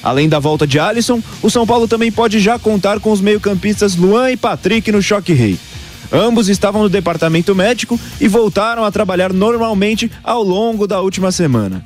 Além 0.03 0.29
da 0.29 0.39
volta 0.39 0.67
de 0.67 0.79
Alisson, 0.79 1.23
o 1.43 1.51
São 1.51 1.67
Paulo 1.67 1.89
também 1.89 2.13
pode 2.13 2.39
já 2.39 2.59
contar 2.59 3.01
com 3.01 3.11
os 3.11 3.21
meio-campistas 3.21 3.97
Luan 3.97 4.31
e 4.31 4.37
Patrick 4.37 4.91
no 4.93 5.03
choque 5.03 5.33
rei. 5.33 5.59
Ambos 6.13 6.49
estavam 6.49 6.83
no 6.83 6.89
departamento 6.89 7.55
médico 7.55 7.99
e 8.21 8.29
voltaram 8.29 8.85
a 8.85 8.93
trabalhar 8.93 9.33
normalmente 9.33 10.11
ao 10.23 10.43
longo 10.43 10.87
da 10.87 11.01
última 11.01 11.33
semana. 11.33 11.85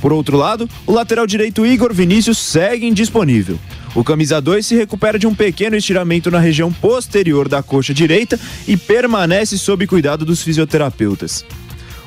Por 0.00 0.12
outro 0.12 0.36
lado, 0.36 0.68
o 0.86 0.92
lateral 0.92 1.26
direito 1.26 1.64
Igor 1.64 1.92
Vinícius 1.94 2.36
segue 2.36 2.86
indisponível. 2.86 3.58
O 3.94 4.04
camisa 4.04 4.40
2 4.40 4.66
se 4.66 4.74
recupera 4.74 5.18
de 5.18 5.26
um 5.26 5.34
pequeno 5.34 5.76
estiramento 5.76 6.30
na 6.30 6.38
região 6.38 6.70
posterior 6.70 7.48
da 7.48 7.62
coxa 7.62 7.94
direita 7.94 8.38
e 8.68 8.76
permanece 8.76 9.56
sob 9.56 9.86
cuidado 9.86 10.24
dos 10.26 10.42
fisioterapeutas. 10.42 11.44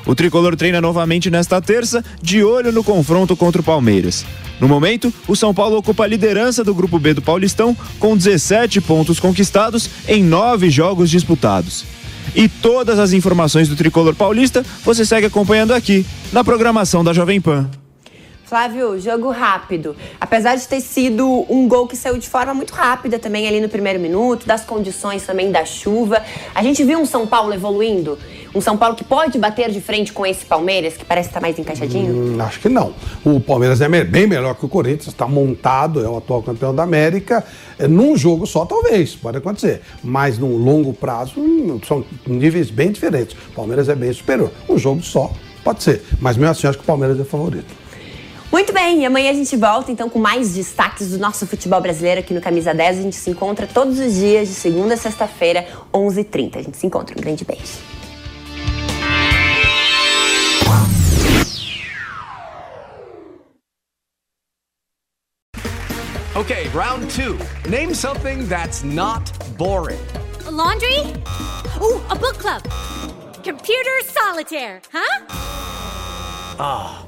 O 0.08 0.14
tricolor 0.14 0.56
treina 0.56 0.80
novamente 0.80 1.30
nesta 1.30 1.60
terça, 1.60 2.02
de 2.22 2.42
olho 2.42 2.72
no 2.72 2.82
confronto 2.82 3.36
contra 3.36 3.60
o 3.60 3.64
Palmeiras. 3.64 4.24
No 4.58 4.66
momento, 4.66 5.12
o 5.28 5.36
São 5.36 5.52
Paulo 5.52 5.76
ocupa 5.76 6.04
a 6.04 6.06
liderança 6.06 6.64
do 6.64 6.74
Grupo 6.74 6.98
B 6.98 7.12
do 7.12 7.20
Paulistão, 7.20 7.76
com 7.98 8.16
17 8.16 8.80
pontos 8.80 9.20
conquistados 9.20 9.90
em 10.08 10.24
nove 10.24 10.70
jogos 10.70 11.10
disputados. 11.10 11.84
E 12.34 12.48
todas 12.48 12.98
as 12.98 13.12
informações 13.12 13.68
do 13.68 13.76
tricolor 13.76 14.14
paulista 14.14 14.64
você 14.82 15.04
segue 15.04 15.26
acompanhando 15.26 15.74
aqui, 15.74 16.06
na 16.32 16.42
programação 16.42 17.04
da 17.04 17.12
Jovem 17.12 17.38
Pan. 17.38 17.68
Flávio, 18.48 18.98
jogo 18.98 19.28
rápido. 19.28 19.94
Apesar 20.18 20.56
de 20.56 20.66
ter 20.66 20.80
sido 20.80 21.44
um 21.50 21.68
gol 21.68 21.86
que 21.86 21.94
saiu 21.94 22.16
de 22.16 22.26
forma 22.26 22.54
muito 22.54 22.72
rápida 22.72 23.18
também 23.18 23.46
ali 23.46 23.60
no 23.60 23.68
primeiro 23.68 24.00
minuto, 24.00 24.46
das 24.46 24.64
condições 24.64 25.22
também 25.26 25.52
da 25.52 25.66
chuva, 25.66 26.22
a 26.54 26.62
gente 26.62 26.82
viu 26.82 26.98
um 26.98 27.04
São 27.04 27.26
Paulo 27.26 27.52
evoluindo. 27.52 28.18
Um 28.54 28.62
São 28.62 28.74
Paulo 28.74 28.96
que 28.96 29.04
pode 29.04 29.38
bater 29.38 29.70
de 29.70 29.82
frente 29.82 30.14
com 30.14 30.24
esse 30.24 30.46
Palmeiras, 30.46 30.96
que 30.96 31.04
parece 31.04 31.28
estar 31.28 31.42
mais 31.42 31.58
encaixadinho? 31.58 32.36
Hum, 32.36 32.40
acho 32.40 32.58
que 32.58 32.70
não. 32.70 32.94
O 33.22 33.38
Palmeiras 33.38 33.82
é 33.82 33.88
bem 34.04 34.26
melhor 34.26 34.54
que 34.54 34.64
o 34.64 34.68
Corinthians, 34.68 35.08
está 35.08 35.28
montado, 35.28 36.02
é 36.02 36.08
o 36.08 36.16
atual 36.16 36.42
campeão 36.42 36.74
da 36.74 36.84
América. 36.84 37.44
É, 37.78 37.86
num 37.86 38.16
jogo 38.16 38.46
só, 38.46 38.64
talvez, 38.64 39.14
pode 39.14 39.36
acontecer. 39.36 39.82
Mas 40.02 40.38
num 40.38 40.56
longo 40.56 40.94
prazo, 40.94 41.38
hum, 41.38 41.78
são 41.86 42.02
níveis 42.26 42.70
bem 42.70 42.92
diferentes. 42.92 43.36
O 43.50 43.52
Palmeiras 43.54 43.90
é 43.90 43.94
bem 43.94 44.10
superior. 44.10 44.50
Um 44.66 44.78
jogo 44.78 45.02
só, 45.02 45.30
pode 45.62 45.82
ser. 45.82 46.02
Mas 46.18 46.38
mesmo 46.38 46.50
assim, 46.50 46.66
acho 46.66 46.78
que 46.78 46.84
o 46.84 46.86
Palmeiras 46.86 47.20
é 47.20 47.24
favorito. 47.24 47.87
Muito 48.50 48.72
bem, 48.72 49.02
e 49.02 49.06
amanhã 49.06 49.30
a 49.30 49.34
gente 49.34 49.54
volta 49.56 49.92
então 49.92 50.08
com 50.08 50.18
mais 50.18 50.54
destaques 50.54 51.10
do 51.10 51.18
nosso 51.18 51.46
futebol 51.46 51.80
brasileiro 51.82 52.20
aqui 52.20 52.32
no 52.32 52.40
Camisa 52.40 52.72
10. 52.72 52.98
A 52.98 53.02
gente 53.02 53.16
se 53.16 53.30
encontra 53.30 53.66
todos 53.66 53.98
os 53.98 54.14
dias, 54.14 54.48
de 54.48 54.54
segunda 54.54 54.94
a 54.94 54.96
sexta-feira, 54.96 55.66
11h30. 55.92 56.56
A 56.56 56.62
gente 56.62 56.76
se 56.76 56.86
encontra. 56.86 57.14
Um 57.16 57.20
grande 57.20 57.44
beijo. 57.44 57.78
Okay, 66.34 66.68
round 66.68 67.10
two. 67.10 67.36
Name 67.68 67.94
something 67.94 68.46
that's 68.46 68.82
not 68.82 69.30
boring. 69.58 69.98
A 70.46 70.50
laundry? 70.50 71.00
Ooh, 71.82 72.00
a 72.08 72.14
book 72.14 72.38
club. 72.38 72.62
Computer 73.44 74.02
solitaire, 74.04 74.80
huh? 74.92 75.26
Ah, 76.60 77.02
oh, 77.02 77.07